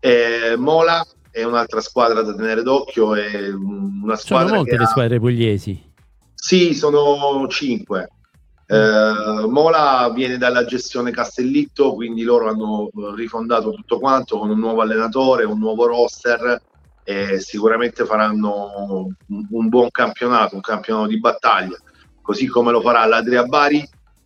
Eh, 0.00 0.54
Mola 0.58 1.02
è 1.34 1.42
un'altra 1.42 1.80
squadra 1.80 2.22
da 2.22 2.32
tenere 2.32 2.62
d'occhio, 2.62 3.16
è 3.16 3.48
una 3.48 4.14
squadra 4.14 4.46
Sono 4.46 4.58
molte 4.58 4.76
le 4.76 4.84
ha... 4.84 4.86
squadre 4.86 5.18
pugliesi. 5.18 5.92
Sì, 6.32 6.74
sono 6.74 7.44
cinque. 7.48 8.08
Eh, 8.66 9.46
Mola 9.48 10.12
viene 10.14 10.38
dalla 10.38 10.64
gestione 10.64 11.10
Castellitto, 11.10 11.94
quindi 11.94 12.22
loro 12.22 12.48
hanno 12.48 12.88
rifondato 13.16 13.72
tutto 13.72 13.98
quanto 13.98 14.38
con 14.38 14.50
un 14.50 14.60
nuovo 14.60 14.82
allenatore, 14.82 15.42
un 15.42 15.58
nuovo 15.58 15.86
roster 15.86 16.62
e 17.02 17.40
sicuramente 17.40 18.04
faranno 18.04 19.12
un, 19.26 19.46
un 19.50 19.68
buon 19.68 19.90
campionato, 19.90 20.54
un 20.54 20.60
campionato 20.60 21.08
di 21.08 21.18
battaglia, 21.18 21.76
così 22.22 22.46
come 22.46 22.70
lo 22.70 22.80
farà 22.80 23.04
l'Adria 23.06 23.42
Bari 23.42 23.84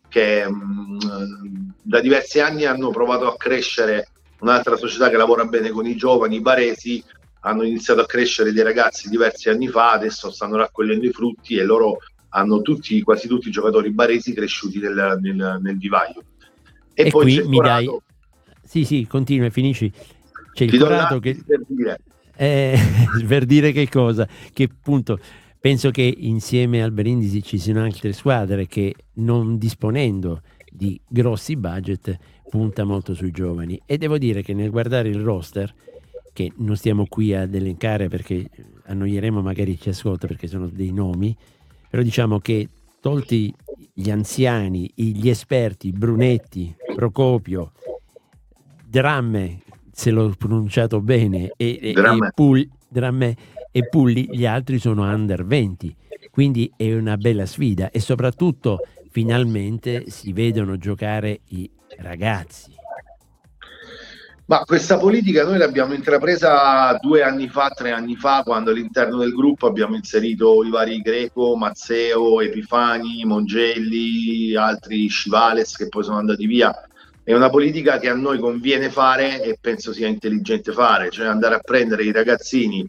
che 0.08 0.46
mh, 0.46 1.72
da 1.82 2.00
diversi 2.00 2.38
anni 2.38 2.66
hanno 2.66 2.90
provato 2.90 3.26
a 3.26 3.36
crescere 3.36 4.08
un'altra 4.40 4.76
società 4.76 5.08
che 5.10 5.16
lavora 5.16 5.44
bene 5.44 5.70
con 5.70 5.86
i 5.86 5.96
giovani, 5.96 6.36
i 6.36 6.40
baresi, 6.40 7.02
hanno 7.40 7.62
iniziato 7.62 8.00
a 8.00 8.06
crescere 8.06 8.52
dei 8.52 8.62
ragazzi 8.62 9.08
diversi 9.08 9.48
anni 9.48 9.68
fa, 9.68 9.92
adesso 9.92 10.30
stanno 10.30 10.56
raccogliendo 10.56 11.06
i 11.06 11.12
frutti 11.12 11.56
e 11.56 11.64
loro 11.64 11.98
hanno 12.30 12.60
tutti, 12.60 13.00
quasi 13.02 13.26
tutti 13.28 13.48
i 13.48 13.52
giocatori 13.52 13.90
baresi 13.90 14.34
cresciuti 14.34 14.78
nel, 14.80 15.18
nel, 15.20 15.58
nel 15.60 15.78
vivaio. 15.78 16.22
E, 16.94 17.06
e 17.06 17.10
poi 17.10 17.38
qui 17.38 17.48
mi 17.48 17.58
dai... 17.58 17.88
Sì, 18.64 18.84
sì, 18.84 19.06
continua 19.08 19.46
e 19.46 19.50
finisci. 19.50 19.90
C'è 20.52 20.64
il 20.64 20.78
Corrado 20.78 21.20
che... 21.20 21.40
Per 21.46 21.60
dire. 21.66 21.98
Eh, 22.36 22.78
per 23.26 23.44
dire 23.46 23.72
che 23.72 23.88
cosa? 23.88 24.28
Che 24.52 24.62
appunto 24.64 25.18
penso 25.60 25.90
che 25.90 26.02
insieme 26.02 26.82
al 26.82 26.92
Brindisi 26.92 27.42
ci 27.42 27.58
siano 27.58 27.82
altre 27.82 28.12
squadre 28.12 28.66
che 28.66 28.94
non 29.14 29.58
disponendo 29.58 30.42
di 30.78 30.98
grossi 31.06 31.56
budget 31.56 32.16
punta 32.48 32.84
molto 32.84 33.12
sui 33.12 33.32
giovani 33.32 33.80
e 33.84 33.98
devo 33.98 34.16
dire 34.16 34.42
che 34.42 34.54
nel 34.54 34.70
guardare 34.70 35.08
il 35.08 35.20
roster 35.20 35.74
che 36.32 36.52
non 36.58 36.76
stiamo 36.76 37.06
qui 37.08 37.34
ad 37.34 37.52
elencare 37.52 38.08
perché 38.08 38.48
annoieremo 38.84 39.42
magari 39.42 39.74
chi 39.74 39.88
ascolta 39.88 40.28
perché 40.28 40.46
sono 40.46 40.68
dei 40.68 40.92
nomi 40.92 41.36
però 41.90 42.02
diciamo 42.02 42.38
che 42.38 42.68
tolti 43.00 43.54
gli 43.92 44.10
anziani, 44.10 44.90
gli 44.94 45.28
esperti, 45.28 45.90
Brunetti, 45.90 46.74
Procopio, 46.94 47.72
Dramme, 48.86 49.62
se 49.90 50.10
l'ho 50.10 50.32
pronunciato 50.38 51.00
bene, 51.00 51.52
e, 51.56 51.78
e, 51.80 51.90
e, 51.90 52.30
Pul, 52.34 52.68
Dramme, 52.88 53.36
e 53.72 53.88
Pulli, 53.88 54.28
gli 54.30 54.46
altri 54.46 54.78
sono 54.78 55.02
under 55.02 55.44
20. 55.44 55.96
Quindi 56.30 56.70
è 56.76 56.94
una 56.94 57.16
bella 57.16 57.46
sfida 57.46 57.90
e 57.90 57.98
soprattutto 57.98 58.78
finalmente 59.10 60.10
si 60.10 60.32
vedono 60.32 60.76
giocare 60.76 61.40
i 61.48 61.70
ragazzi. 61.98 62.76
Ma 64.48 64.62
questa 64.64 64.96
politica 64.96 65.44
noi 65.44 65.58
l'abbiamo 65.58 65.92
intrapresa 65.92 66.96
due 67.02 67.22
anni 67.22 67.48
fa, 67.48 67.68
tre 67.68 67.90
anni 67.90 68.16
fa, 68.16 68.42
quando 68.42 68.70
all'interno 68.70 69.18
del 69.18 69.34
gruppo 69.34 69.66
abbiamo 69.66 69.94
inserito 69.94 70.64
i 70.64 70.70
vari 70.70 71.02
Greco, 71.02 71.54
Mazzeo, 71.54 72.40
Epifani, 72.40 73.26
Mongelli, 73.26 74.56
altri 74.56 75.06
Scivales 75.08 75.76
che 75.76 75.88
poi 75.88 76.02
sono 76.02 76.16
andati 76.16 76.46
via. 76.46 76.74
È 77.22 77.34
una 77.34 77.50
politica 77.50 77.98
che 77.98 78.08
a 78.08 78.14
noi 78.14 78.38
conviene 78.38 78.88
fare 78.88 79.42
e 79.42 79.58
penso 79.60 79.92
sia 79.92 80.08
intelligente 80.08 80.72
fare, 80.72 81.10
cioè 81.10 81.26
andare 81.26 81.56
a 81.56 81.60
prendere 81.60 82.04
i 82.04 82.12
ragazzini 82.12 82.88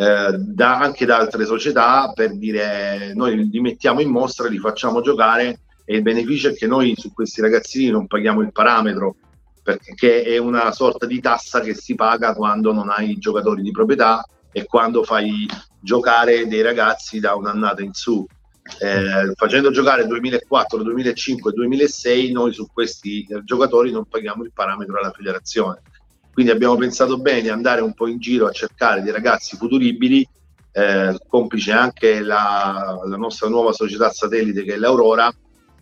eh, 0.00 0.32
da, 0.38 0.78
anche 0.78 1.04
da 1.04 1.16
altre 1.16 1.44
società 1.44 2.12
per 2.14 2.36
dire 2.36 3.12
noi 3.14 3.48
li 3.48 3.60
mettiamo 3.60 4.00
in 4.00 4.10
mostra, 4.10 4.46
li 4.46 4.58
facciamo 4.58 5.00
giocare 5.00 5.58
e 5.84 5.96
il 5.96 6.02
beneficio 6.02 6.50
è 6.50 6.54
che 6.54 6.68
noi 6.68 6.94
su 6.96 7.12
questi 7.12 7.40
ragazzini 7.40 7.90
non 7.90 8.06
paghiamo 8.06 8.40
il 8.40 8.52
parametro 8.52 9.16
perché 9.60 10.22
è 10.22 10.38
una 10.38 10.70
sorta 10.70 11.04
di 11.04 11.18
tassa 11.20 11.58
che 11.58 11.74
si 11.74 11.96
paga 11.96 12.32
quando 12.34 12.72
non 12.72 12.90
hai 12.90 13.18
giocatori 13.18 13.60
di 13.60 13.72
proprietà 13.72 14.24
e 14.52 14.66
quando 14.66 15.02
fai 15.02 15.48
giocare 15.80 16.46
dei 16.46 16.62
ragazzi 16.62 17.18
da 17.18 17.34
un'annata 17.34 17.82
in 17.82 17.92
su. 17.92 18.24
Eh, 18.80 19.32
facendo 19.34 19.72
giocare 19.72 20.06
2004, 20.06 20.80
2005, 20.80 21.52
2006, 21.52 22.30
noi 22.30 22.52
su 22.52 22.68
questi 22.72 23.26
giocatori 23.42 23.90
non 23.90 24.06
paghiamo 24.06 24.44
il 24.44 24.52
parametro 24.54 24.96
alla 24.96 25.10
federazione. 25.10 25.82
Quindi 26.38 26.54
abbiamo 26.54 26.76
pensato 26.76 27.18
bene 27.18 27.48
andare 27.48 27.80
un 27.80 27.94
po' 27.94 28.06
in 28.06 28.20
giro 28.20 28.46
a 28.46 28.52
cercare 28.52 29.02
dei 29.02 29.10
ragazzi 29.10 29.56
futuribili, 29.56 30.24
eh, 30.70 31.18
complice 31.26 31.72
anche 31.72 32.20
la, 32.20 32.96
la 33.04 33.16
nostra 33.16 33.48
nuova 33.48 33.72
società 33.72 34.08
satellite 34.08 34.62
che 34.62 34.74
è 34.74 34.76
l'Aurora, 34.76 35.34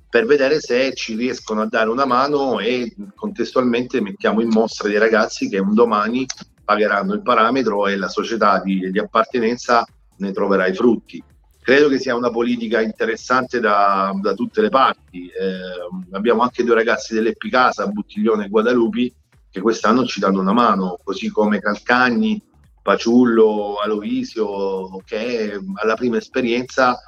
per 0.08 0.24
vedere 0.24 0.58
se 0.60 0.94
ci 0.94 1.14
riescono 1.14 1.60
a 1.60 1.66
dare 1.66 1.90
una 1.90 2.06
mano 2.06 2.58
e 2.58 2.90
contestualmente 3.14 4.00
mettiamo 4.00 4.40
in 4.40 4.48
mostra 4.48 4.88
dei 4.88 4.96
ragazzi 4.96 5.50
che 5.50 5.58
un 5.58 5.74
domani 5.74 6.24
pagheranno 6.64 7.12
il 7.12 7.20
parametro 7.20 7.86
e 7.86 7.96
la 7.96 8.08
società 8.08 8.58
di, 8.64 8.90
di 8.90 8.98
appartenenza 8.98 9.86
ne 10.16 10.32
troverà 10.32 10.66
i 10.66 10.74
frutti. 10.74 11.22
Credo 11.60 11.88
che 11.88 11.98
sia 11.98 12.16
una 12.16 12.30
politica 12.30 12.80
interessante 12.80 13.60
da, 13.60 14.10
da 14.22 14.32
tutte 14.32 14.62
le 14.62 14.70
parti. 14.70 15.26
Eh, 15.26 16.16
abbiamo 16.16 16.40
anche 16.40 16.64
due 16.64 16.76
ragazzi 16.76 17.12
dell'Epicasa, 17.12 17.88
Buttiglione 17.88 18.46
e 18.46 18.48
Guadalupi, 18.48 19.12
che 19.56 19.62
quest'anno 19.62 20.04
ci 20.04 20.20
danno 20.20 20.40
una 20.40 20.52
mano, 20.52 20.98
così 21.02 21.30
come 21.30 21.60
Calcagni, 21.60 22.42
Paciullo, 22.82 23.76
Aloisio, 23.82 24.98
che 25.02 25.58
alla 25.76 25.94
prima 25.94 26.18
esperienza 26.18 27.00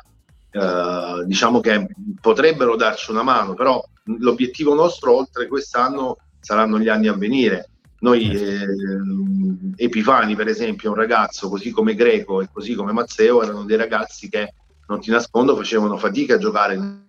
eh, 0.51 1.25
diciamo 1.27 1.61
che 1.61 1.89
potrebbero 2.19 2.75
darci 2.75 3.11
una 3.11 3.23
mano, 3.23 3.53
però 3.53 3.85
l'obiettivo 4.19 4.73
nostro 4.73 5.15
oltre 5.15 5.47
quest'anno 5.47 6.17
saranno 6.41 6.79
gli 6.79 6.89
anni 6.89 7.09
a 7.09 7.13
venire. 7.13 7.69
Noi 8.01 8.35
certo. 8.35 8.73
eh, 8.73 9.85
Epifani, 9.85 10.35
per 10.35 10.49
esempio, 10.49 10.89
un 10.89 10.97
ragazzo 10.97 11.51
così 11.51 11.71
come 11.71 11.95
Greco 11.95 12.41
e 12.41 12.49
così 12.51 12.75
come 12.75 12.93
Mazzeo 12.93 13.43
erano 13.43 13.65
dei 13.65 13.77
ragazzi 13.77 14.31
che 14.31 14.55
non 14.87 15.01
ti 15.01 15.11
nascondo 15.11 15.55
facevano 15.55 15.99
fatica 15.99 16.37
a 16.37 16.39
giocare. 16.39 17.08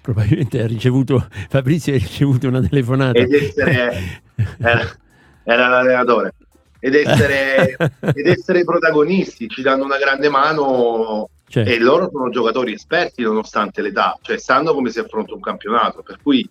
Probabilmente 0.00 0.62
ha 0.62 0.66
ricevuto 0.66 1.26
Fabrizio 1.48 1.94
ha 1.94 1.98
ricevuto 1.98 2.48
una 2.48 2.60
telefonata 2.60 3.18
ed 3.18 3.32
essere, 3.32 3.92
eh, 4.36 4.96
era 5.44 5.68
l'allenatore. 5.68 6.34
Ed 6.78 6.94
essere, 6.94 7.76
ed 8.14 8.26
essere 8.26 8.64
protagonisti, 8.64 9.48
ci 9.48 9.62
danno 9.62 9.84
una 9.84 9.98
grande 9.98 10.28
mano 10.28 11.28
Certo. 11.46 11.70
E 11.70 11.78
loro 11.78 12.08
sono 12.10 12.30
giocatori 12.30 12.72
esperti 12.72 13.22
nonostante 13.22 13.80
l'età, 13.82 14.18
cioè 14.22 14.38
sanno 14.38 14.72
come 14.72 14.90
si 14.90 14.98
affronta 14.98 15.34
un 15.34 15.40
campionato, 15.40 16.02
per 16.02 16.18
cui 16.20 16.48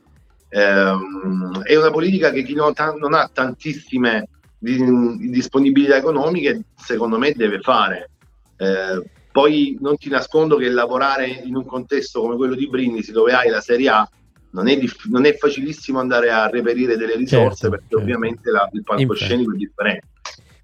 ehm, 0.47 1.61
è 1.63 1.75
una 1.75 1.91
politica 1.91 2.31
che 2.31 2.43
chi 2.43 2.53
non, 2.53 2.73
non 2.99 3.13
ha 3.13 3.29
tantissime 3.31 4.29
di, 4.57 5.29
disponibilità 5.29 5.97
economiche 5.97 6.61
secondo 6.75 7.17
me 7.17 7.33
deve 7.33 7.59
fare. 7.59 8.11
Eh, 8.55 9.03
poi 9.33 9.75
non 9.81 9.97
ti 9.97 10.09
nascondo 10.09 10.57
che 10.57 10.69
lavorare 10.69 11.25
in 11.25 11.55
un 11.55 11.65
contesto 11.65 12.21
come 12.21 12.35
quello 12.35 12.53
di 12.53 12.69
Brindisi, 12.69 13.11
dove 13.11 13.33
hai 13.33 13.49
la 13.49 13.61
Serie 13.61 13.89
A, 13.89 14.09
non 14.51 14.67
è, 14.67 14.77
diff- 14.77 15.07
non 15.07 15.25
è 15.25 15.35
facilissimo 15.35 15.99
andare 15.99 16.29
a 16.29 16.47
reperire 16.47 16.95
delle 16.97 17.15
risorse 17.15 17.55
certo, 17.55 17.69
perché 17.71 17.85
certo. 17.89 17.97
ovviamente 17.97 18.51
la, 18.51 18.69
il 18.71 18.83
palcoscenico 18.83 19.53
è 19.53 19.57
differente. 19.57 20.07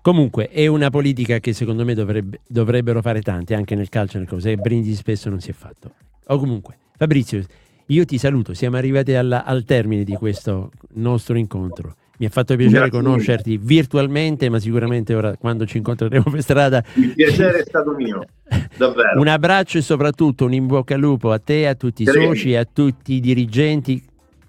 Comunque 0.04 0.50
è 0.50 0.68
una 0.68 0.92
politica 0.92 1.40
che 1.40 1.52
secondo 1.54 1.84
me 1.84 1.96
dovrebbe, 1.96 2.42
dovrebbero 2.48 3.02
fare 3.02 3.24
tanti 3.24 3.56
anche 3.56 3.74
nel 3.74 3.90
calcio 3.90 4.20
nel 4.20 4.28
cose, 4.28 4.56
Brindisi 4.56 4.98
spesso 4.98 5.30
non 5.30 5.40
si 5.40 5.50
è 5.50 5.54
fatto. 5.54 5.94
O 6.28 6.38
comunque, 6.38 6.78
Fabrizio, 6.96 7.44
io 7.88 8.06
ti 8.06 8.20
saluto, 8.20 8.54
siamo 8.54 8.78
arrivati 8.78 9.16
alla, 9.16 9.44
al 9.46 9.64
termine 9.64 10.04
di 10.04 10.14
questo 10.14 10.70
nostro 10.94 11.40
incontro. 11.40 11.96
Mi 12.20 12.26
ha 12.26 12.30
fatto 12.30 12.54
piacere 12.58 12.90
Grazie 12.90 13.02
conoscerti 13.02 13.58
virtualmente, 13.58 14.50
ma 14.50 14.60
sicuramente 14.60 15.16
ora 15.16 15.38
quando 15.38 15.66
ci 15.66 15.78
incontreremo 15.78 16.26
per 16.30 16.42
strada. 16.42 16.84
Il 16.96 17.14
piacere 17.14 17.60
è 17.60 17.64
stato 17.66 17.92
mio, 17.92 18.26
davvero. 18.76 19.22
Un 19.22 19.28
abbraccio 19.28 19.78
e 19.78 19.82
soprattutto 19.82 20.44
un 20.44 20.54
in 20.54 20.68
bocca 20.68 20.96
al 20.96 21.00
lupo 21.00 21.32
a 21.32 21.40
te, 21.40 21.66
a 21.66 21.76
tutti 21.76 22.04
i 22.04 22.06
soci, 22.06 22.56
a 22.56 22.66
tutti 22.66 23.14
i 23.14 23.20
dirigenti, 23.22 24.04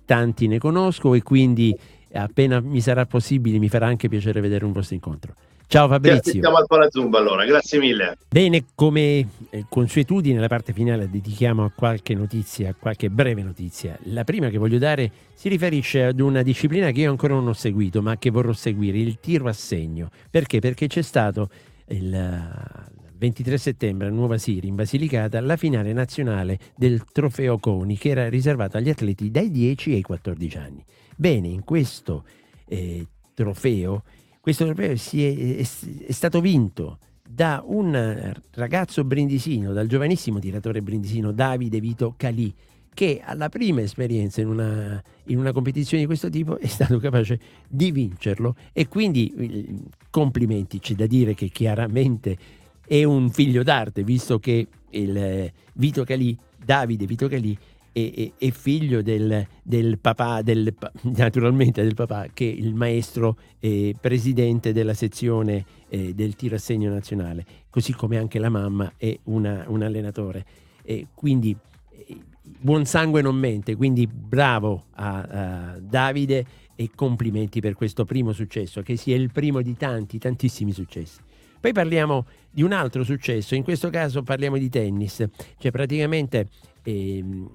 tanti 0.04 0.48
ne 0.48 0.59
conosco 0.59 1.14
e 1.14 1.22
quindi 1.22 1.72
appena 2.12 2.59
mi 2.61 2.80
sarà 2.80 3.06
possibile 3.06 3.59
mi 3.59 3.68
farà 3.68 3.87
anche 3.87 4.09
piacere 4.09 4.40
vedere 4.40 4.64
un 4.64 4.72
vostro 4.72 4.96
incontro. 4.96 5.35
Ciao 5.70 5.87
Fabrizio. 5.87 6.33
Siamo 6.33 6.56
al 6.56 6.66
Palazumba 6.66 7.18
allora, 7.18 7.44
grazie 7.44 7.78
mille. 7.78 8.18
Bene, 8.28 8.64
come 8.74 9.28
eh, 9.50 9.66
consuetudine, 9.68 10.35
nella 10.35 10.48
parte 10.48 10.72
finale 10.72 11.09
dedichiamo 11.09 11.62
a 11.62 11.70
qualche 11.70 12.12
notizia, 12.12 12.70
a 12.70 12.74
qualche 12.76 13.09
breve 13.09 13.44
notizia. 13.44 13.96
La 14.06 14.24
prima 14.24 14.48
che 14.48 14.59
voglio 14.59 14.78
dare 14.78 15.12
si 15.33 15.48
riferisce 15.48 16.02
ad 16.06 16.18
una 16.18 16.42
disciplina 16.42 16.90
che 16.90 17.02
io 17.02 17.11
ancora 17.11 17.35
non 17.35 17.46
ho 17.46 17.52
seguito, 17.52 18.02
ma 18.02 18.18
che 18.18 18.30
vorrò 18.30 18.52
seguire, 18.52 18.98
il 18.98 19.20
tiro 19.20 19.46
a 19.46 19.52
segno. 19.52 20.11
Perché? 20.28 20.59
Perché 20.59 20.88
c'è 20.88 21.02
stato 21.02 21.48
il 21.90 22.90
23 23.16 23.56
settembre 23.56 24.09
a 24.09 24.11
Nuova 24.11 24.38
Siri, 24.38 24.66
in 24.66 24.74
Basilicata, 24.74 25.40
la 25.40 25.56
finale 25.56 25.92
nazionale 25.92 26.59
del 26.74 27.04
trofeo 27.04 27.59
Coni, 27.59 27.96
che 27.96 28.09
era 28.09 28.28
riservato 28.28 28.76
agli 28.76 28.88
atleti 28.88 29.30
dai 29.30 29.52
10 29.52 29.92
ai 29.92 30.02
14 30.02 30.59
anni. 30.59 30.85
Bene, 31.14 31.46
in 31.46 31.62
questo 31.62 32.24
eh, 32.66 33.06
trofeo, 33.35 34.02
questo 34.40 34.64
trofeo 34.64 34.92
è, 34.92 34.96
è, 34.96 35.66
è, 36.07 36.12
stato 36.12 36.40
vinto 36.40 36.98
da 37.29 37.62
un 37.64 38.33
ragazzo 38.53 39.05
brindisino, 39.05 39.72
dal 39.72 39.87
giovanissimo 39.87 40.38
tiratore 40.38 40.83
brindisino 40.83 41.31
Davide 41.31 41.79
Vito 41.79 42.14
Calì, 42.16 42.53
che 42.92 43.20
alla 43.22 43.48
prima 43.48 43.83
esperienza 43.83 44.40
in 44.40 44.48
una, 44.48 45.03
in 45.24 45.38
una, 45.38 45.53
competizione 45.53 46.03
di 46.03 46.07
questo 46.07 46.29
tipo 46.29 46.59
è 46.59 46.66
stato 46.66 46.98
capace 46.98 47.38
di 47.68 47.92
vincerlo. 47.92 48.57
E 48.72 48.88
quindi 48.88 49.85
complimenti, 50.11 50.81
c'è 50.81 50.94
da 50.94 51.07
dire 51.07 51.35
che 51.35 51.48
chiaramente 51.48 52.37
è 52.85 53.05
un 53.05 53.31
figlio 53.31 53.62
d'arte, 53.62 54.03
visto 54.03 54.38
che 54.38 54.66
il 54.90 55.16
eh, 55.16 55.53
Vito 55.74 56.03
Calì, 56.05 56.37
Davide 56.57 57.07
Vito 57.07 57.29
Calì, 57.29 57.57
è, 57.92 58.33
è, 58.37 58.50
figlio 58.50 59.03
del, 59.03 59.46
del 59.62 59.98
papà, 59.98 60.42
del, 60.42 60.74
naturalmente 61.14 61.83
del 61.83 61.94
papà, 61.94 62.26
che 62.33 62.48
è 62.48 62.53
il 62.53 62.74
maestro 62.74 63.37
eh, 63.59 63.94
presidente 64.00 64.72
della 64.72 64.94
sezione 64.94 65.64
eh, 65.88 66.14
del 66.14 66.37
tiro 66.37 66.57
a 66.57 66.59
segno 66.59 66.92
nazionale, 66.92 67.44
così 67.68 67.92
come 67.92 68.18
anche 68.18 68.38
la 68.38 68.48
mamma 68.48 68.92
è 68.96 69.18
una, 69.24 69.64
un 69.68 69.83
allenatore. 69.83 70.44
E 70.83 71.07
quindi 71.14 71.57
eh, 71.90 72.16
buon 72.42 72.85
sangue 72.85 73.22
non 73.22 73.37
mente, 73.37 73.76
quindi 73.76 74.07
bravo 74.07 74.85
a, 74.92 75.20
a 75.20 75.79
Davide 75.79 76.46
e 76.74 76.90
complimenti 76.94 77.61
per 77.61 77.74
questo 77.74 78.05
primo 78.05 78.33
successo, 78.33 78.83
che 78.83 78.96
sia 78.96 79.16
il 79.16 79.31
primo 79.31 79.61
di 79.61 79.76
tanti, 79.76 80.18
tantissimi 80.18 80.72
successi. 80.72 81.20
Poi 81.61 81.72
parliamo 81.72 82.24
di 82.50 82.62
un 82.62 82.72
altro 82.72 83.05
successo, 83.05 83.55
in 83.55 83.62
questo 83.62 83.90
caso 83.90 84.22
parliamo 84.22 84.57
di 84.57 84.70
tennis, 84.70 85.22
cioè 85.59 85.70
praticamente 85.70 86.48
ehm, 86.83 87.50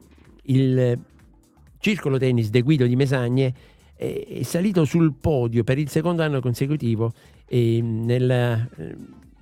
il 0.45 0.99
circolo 1.79 2.17
tennis 2.17 2.49
De 2.49 2.61
Guido 2.61 2.85
di 2.85 2.95
Mesagne 2.95 3.53
è 3.95 4.41
salito 4.43 4.83
sul 4.83 5.13
podio 5.13 5.63
per 5.63 5.77
il 5.77 5.89
secondo 5.89 6.21
anno 6.21 6.41
consecutivo 6.41 7.13
nel, 7.49 8.69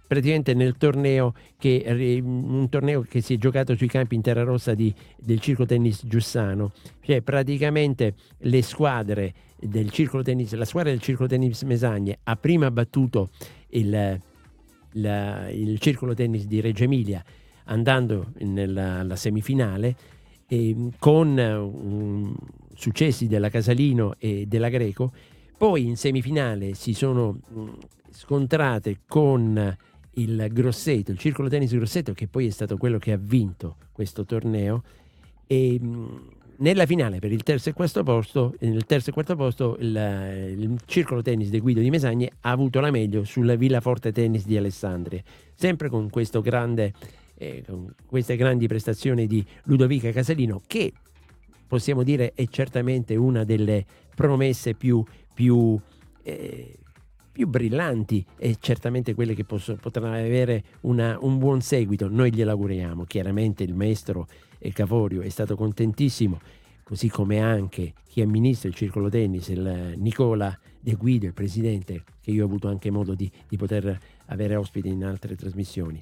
praticamente 0.06 0.54
nel 0.54 0.78
torneo 0.78 1.34
che, 1.58 2.22
un 2.24 2.68
torneo 2.70 3.02
che 3.02 3.22
si 3.22 3.34
è 3.34 3.38
giocato 3.38 3.76
sui 3.76 3.88
campi 3.88 4.16
in 4.16 4.22
terra 4.22 4.44
rossa 4.44 4.76
di, 4.76 4.94
del 5.18 5.39
circolo 5.39 5.68
tennis 5.68 6.06
Giussano. 6.06 6.72
Cioè 7.02 7.22
praticamente 7.22 8.13
le 8.39 8.62
squadre 8.62 9.34
del 9.60 9.89
circolo 9.89 10.22
tennis 10.22 10.54
la 10.54 10.66
squadra 10.66 10.92
del 10.92 11.02
circolo 11.02 11.28
tennis 11.28 11.62
Mesagne 11.63 12.20
ha 12.24 12.36
prima 12.36 12.70
battuto 12.70 13.30
il, 13.70 14.20
la, 14.92 15.50
il 15.50 15.80
circolo 15.80 16.13
tennis 16.13 16.46
di 16.46 16.60
Reggio 16.60 16.84
Emilia 16.84 17.24
andando 17.66 18.34
nella 18.39 19.16
semifinale 19.16 19.96
eh, 20.54 20.76
con 21.00 21.38
um, 21.38 22.36
successi 22.76 23.28
della 23.28 23.50
Casalino 23.50 24.16
e 24.20 24.46
della 24.48 24.70
Greco, 24.70 25.12
poi 25.58 25.86
in 25.86 25.98
semifinale 25.98 26.76
si 26.76 26.94
sono 26.94 27.39
um, 27.54 27.76
scontrate 28.12 29.00
con 29.08 29.78
il 30.16 30.48
Grosseto, 30.52 31.10
il 31.10 31.18
Circolo 31.18 31.50
Tennis 31.50 31.74
Grosseto, 31.74 32.13
che 32.13 32.28
poi 32.28 32.46
è 32.46 32.50
stato 32.52 32.78
quello 32.78 33.00
che 33.00 33.12
ha 33.12 33.20
vinto 33.20 33.78
questo 33.92 34.26
torneo. 34.26 34.84
E 35.48 35.80
um, 35.82 36.30
nella 36.58 36.86
finale 36.86 37.18
per 37.18 37.32
il 37.32 37.42
terzo 37.42 37.70
e 37.70 37.74
quarto 37.74 38.04
posto, 38.04 38.54
nel 38.60 38.86
terzo 38.86 39.10
e 39.10 39.13
quarto 39.13 39.36
posto 39.36 39.76
il, 39.80 40.56
il, 40.56 40.80
Circolo 40.86 41.24
Tennis 41.24 41.50
di 41.50 41.60
Guido 41.60 41.80
di 41.80 41.89
Mesagne 41.89 42.30
ha 42.42 42.52
avuto 42.52 42.80
la 42.80 42.92
meglio 42.92 43.24
sulla 43.24 43.56
Villa 43.56 43.82
Forte 43.82 44.12
Tennis 44.12 44.46
di 44.46 44.56
Alessandria, 44.56 45.24
sempre 45.56 45.89
con 45.89 46.12
questo 46.12 46.42
grande 46.42 46.94
eh, 47.36 47.63
con 47.65 47.93
queste 48.06 48.36
grandi 48.36 48.67
prestazioni 48.67 49.28
di 49.28 49.46
Ludovica 49.63 50.12
Casalino, 50.12 50.62
che 50.65 50.93
possiamo 51.67 52.04
dire 52.04 52.34
è 52.36 52.46
certamente 52.48 53.15
una 53.15 53.43
delle 53.43 53.86
promesse 54.15 54.76
più, 54.76 55.04
più, 55.34 55.80
eh, 56.22 56.78
più 57.32 57.48
brillanti 57.48 58.26
e 58.38 58.58
certamente 58.60 59.13
quelle 59.13 59.34
che 59.34 59.43
posso, 59.43 59.76
potranno 59.76 60.13
avere 60.13 60.63
una, 60.82 61.17
un 61.22 61.38
buon 61.39 61.62
seguito. 61.62 62.08
Noi 62.10 62.32
glielo 62.34 62.52
auguriamo. 62.52 63.06
Chiaramente 63.06 63.63
il 63.63 63.74
maestro 63.74 64.28
Cavorio 64.72 65.22
è 65.22 65.30
stato 65.30 65.56
contentissimo, 65.56 66.39
così 66.84 67.10
come 67.10 67.39
anche 67.39 67.93
chi 68.08 68.22
amministra 68.22 68.69
il 68.69 68.76
circolo 68.76 69.10
tennis, 69.10 69.50
il 69.50 69.96
Nicola 69.98 70.58
De 70.80 70.93
Guido, 70.93 71.26
il 71.26 71.34
presidente, 71.34 72.04
che 72.22 72.32
io 72.32 72.43
ho 72.43 72.46
avuto 72.46 72.69
anche 72.69 72.89
modo 72.91 73.13
di, 73.13 73.30
di 73.48 73.58
poter 73.58 74.00
avere 74.28 74.56
ospiti 74.56 74.88
in 74.88 75.04
altre 75.04 75.36
trasmissioni 75.36 76.02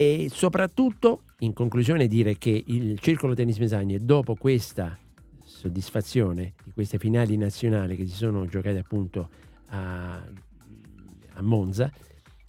e 0.00 0.30
soprattutto 0.32 1.24
in 1.40 1.52
conclusione 1.52 2.06
dire 2.06 2.38
che 2.38 2.64
il 2.68 2.98
Circolo 3.00 3.34
Tennis 3.34 3.58
Mesagne 3.58 3.98
dopo 3.98 4.34
questa 4.34 4.98
soddisfazione 5.44 6.54
di 6.64 6.70
queste 6.72 6.96
finali 6.96 7.36
nazionali 7.36 7.96
che 7.96 8.06
si 8.06 8.14
sono 8.14 8.46
giocate 8.46 8.78
appunto 8.78 9.28
a, 9.66 10.14
a 10.14 11.42
Monza 11.42 11.92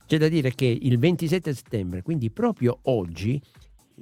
c'è 0.05 0.17
da 0.17 0.29
dire 0.29 0.55
che 0.55 0.65
il 0.65 0.97
27 0.97 1.53
settembre 1.53 2.01
quindi 2.03 2.29
proprio 2.29 2.79
oggi 2.83 3.41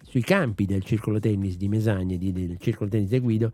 sui 0.04 0.22
campi 0.22 0.68
del 0.68 0.84
Circolo 0.84 1.20
Tennis 1.20 1.58
di 1.58 1.70
Mesagne 1.70 2.20
di, 2.20 2.32
del 2.32 2.58
Circolo 2.60 2.88
Tennis 2.88 3.10
de 3.10 3.20
Guido 3.20 3.52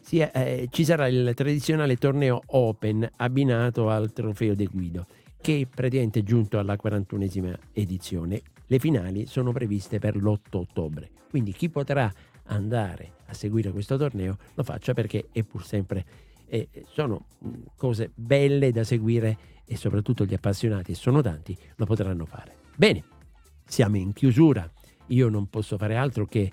si, 0.00 0.18
eh, 0.18 0.66
ci 0.72 0.84
sarà 0.84 1.06
il 1.06 1.34
tradizionale 1.36 1.94
torneo 1.98 2.42
Open 2.46 3.08
abbinato 3.18 3.90
al 3.90 4.12
trofeo 4.12 4.56
de 4.56 4.64
Guido 4.64 5.06
che 5.40 5.60
è 5.60 5.66
praticamente 5.66 6.24
giunto 6.24 6.58
alla 6.58 6.76
41esima 6.82 7.54
edizione 7.72 8.42
le 8.70 8.78
finali 8.78 9.26
sono 9.26 9.50
previste 9.50 9.98
per 9.98 10.14
l'8 10.14 10.38
ottobre, 10.52 11.10
quindi 11.28 11.52
chi 11.52 11.68
potrà 11.68 12.12
andare 12.44 13.14
a 13.26 13.34
seguire 13.34 13.72
questo 13.72 13.96
torneo 13.96 14.36
lo 14.54 14.62
faccia 14.62 14.94
perché 14.94 15.26
è 15.32 15.42
pur 15.42 15.64
sempre 15.64 16.04
eh, 16.46 16.68
sono 16.86 17.26
cose 17.74 18.12
belle 18.14 18.70
da 18.70 18.84
seguire 18.84 19.36
e 19.64 19.76
soprattutto 19.76 20.24
gli 20.24 20.34
appassionati, 20.34 20.92
e 20.92 20.94
sono 20.94 21.20
tanti, 21.20 21.56
lo 21.76 21.84
potranno 21.84 22.26
fare. 22.26 22.54
Bene, 22.76 23.02
siamo 23.64 23.96
in 23.96 24.12
chiusura, 24.12 24.68
io 25.06 25.28
non 25.28 25.48
posso 25.48 25.76
fare 25.76 25.96
altro 25.96 26.26
che 26.26 26.52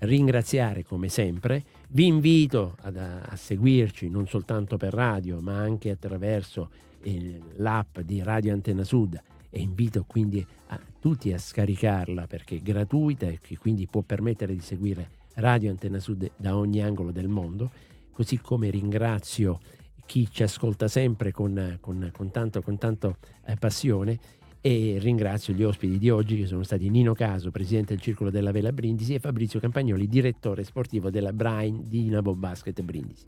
ringraziare 0.00 0.84
come 0.84 1.08
sempre, 1.08 1.64
vi 1.88 2.06
invito 2.06 2.76
ad, 2.82 2.96
a 2.96 3.34
seguirci 3.34 4.08
non 4.08 4.28
soltanto 4.28 4.76
per 4.76 4.94
radio 4.94 5.40
ma 5.40 5.58
anche 5.58 5.90
attraverso 5.90 6.70
eh, 7.02 7.40
l'app 7.56 7.98
di 8.00 8.22
Radio 8.22 8.52
Antenna 8.52 8.84
Sud 8.84 9.20
e 9.56 9.60
invito 9.62 10.04
quindi 10.06 10.46
a 10.66 10.78
tutti 11.00 11.32
a 11.32 11.38
scaricarla 11.38 12.26
perché 12.26 12.56
è 12.56 12.60
gratuita 12.60 13.26
e 13.26 13.38
che 13.40 13.56
quindi 13.56 13.86
può 13.86 14.02
permettere 14.02 14.52
di 14.52 14.60
seguire 14.60 15.08
Radio 15.36 15.70
Antenna 15.70 15.98
Sud 15.98 16.30
da 16.36 16.58
ogni 16.58 16.82
angolo 16.82 17.10
del 17.10 17.28
mondo, 17.28 17.70
così 18.12 18.38
come 18.38 18.68
ringrazio 18.68 19.58
chi 20.04 20.30
ci 20.30 20.42
ascolta 20.42 20.88
sempre 20.88 21.32
con, 21.32 21.78
con, 21.80 22.10
con 22.12 22.30
tanto, 22.30 22.60
con 22.60 22.76
tanto 22.76 23.16
eh, 23.46 23.56
passione 23.56 24.18
e 24.60 24.98
ringrazio 25.00 25.54
gli 25.54 25.62
ospiti 25.62 25.96
di 25.96 26.10
oggi 26.10 26.36
che 26.36 26.46
sono 26.46 26.62
stati 26.62 26.90
Nino 26.90 27.14
Caso, 27.14 27.50
presidente 27.50 27.94
del 27.94 28.02
Circolo 28.02 28.28
della 28.28 28.52
Vela 28.52 28.72
Brindisi 28.72 29.14
e 29.14 29.20
Fabrizio 29.20 29.58
Campagnoli, 29.58 30.06
direttore 30.06 30.64
sportivo 30.64 31.08
della 31.08 31.32
Brain 31.32 31.82
Dinamo 31.86 32.34
Basket 32.34 32.78
Brindisi. 32.82 33.24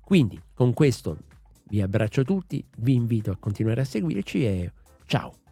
Quindi 0.00 0.38
con 0.52 0.74
questo 0.74 1.16
vi 1.68 1.80
abbraccio 1.80 2.22
tutti, 2.22 2.62
vi 2.78 2.92
invito 2.92 3.30
a 3.30 3.36
continuare 3.38 3.80
a 3.80 3.84
seguirci 3.84 4.44
e 4.44 4.72
ciao! 5.08 5.47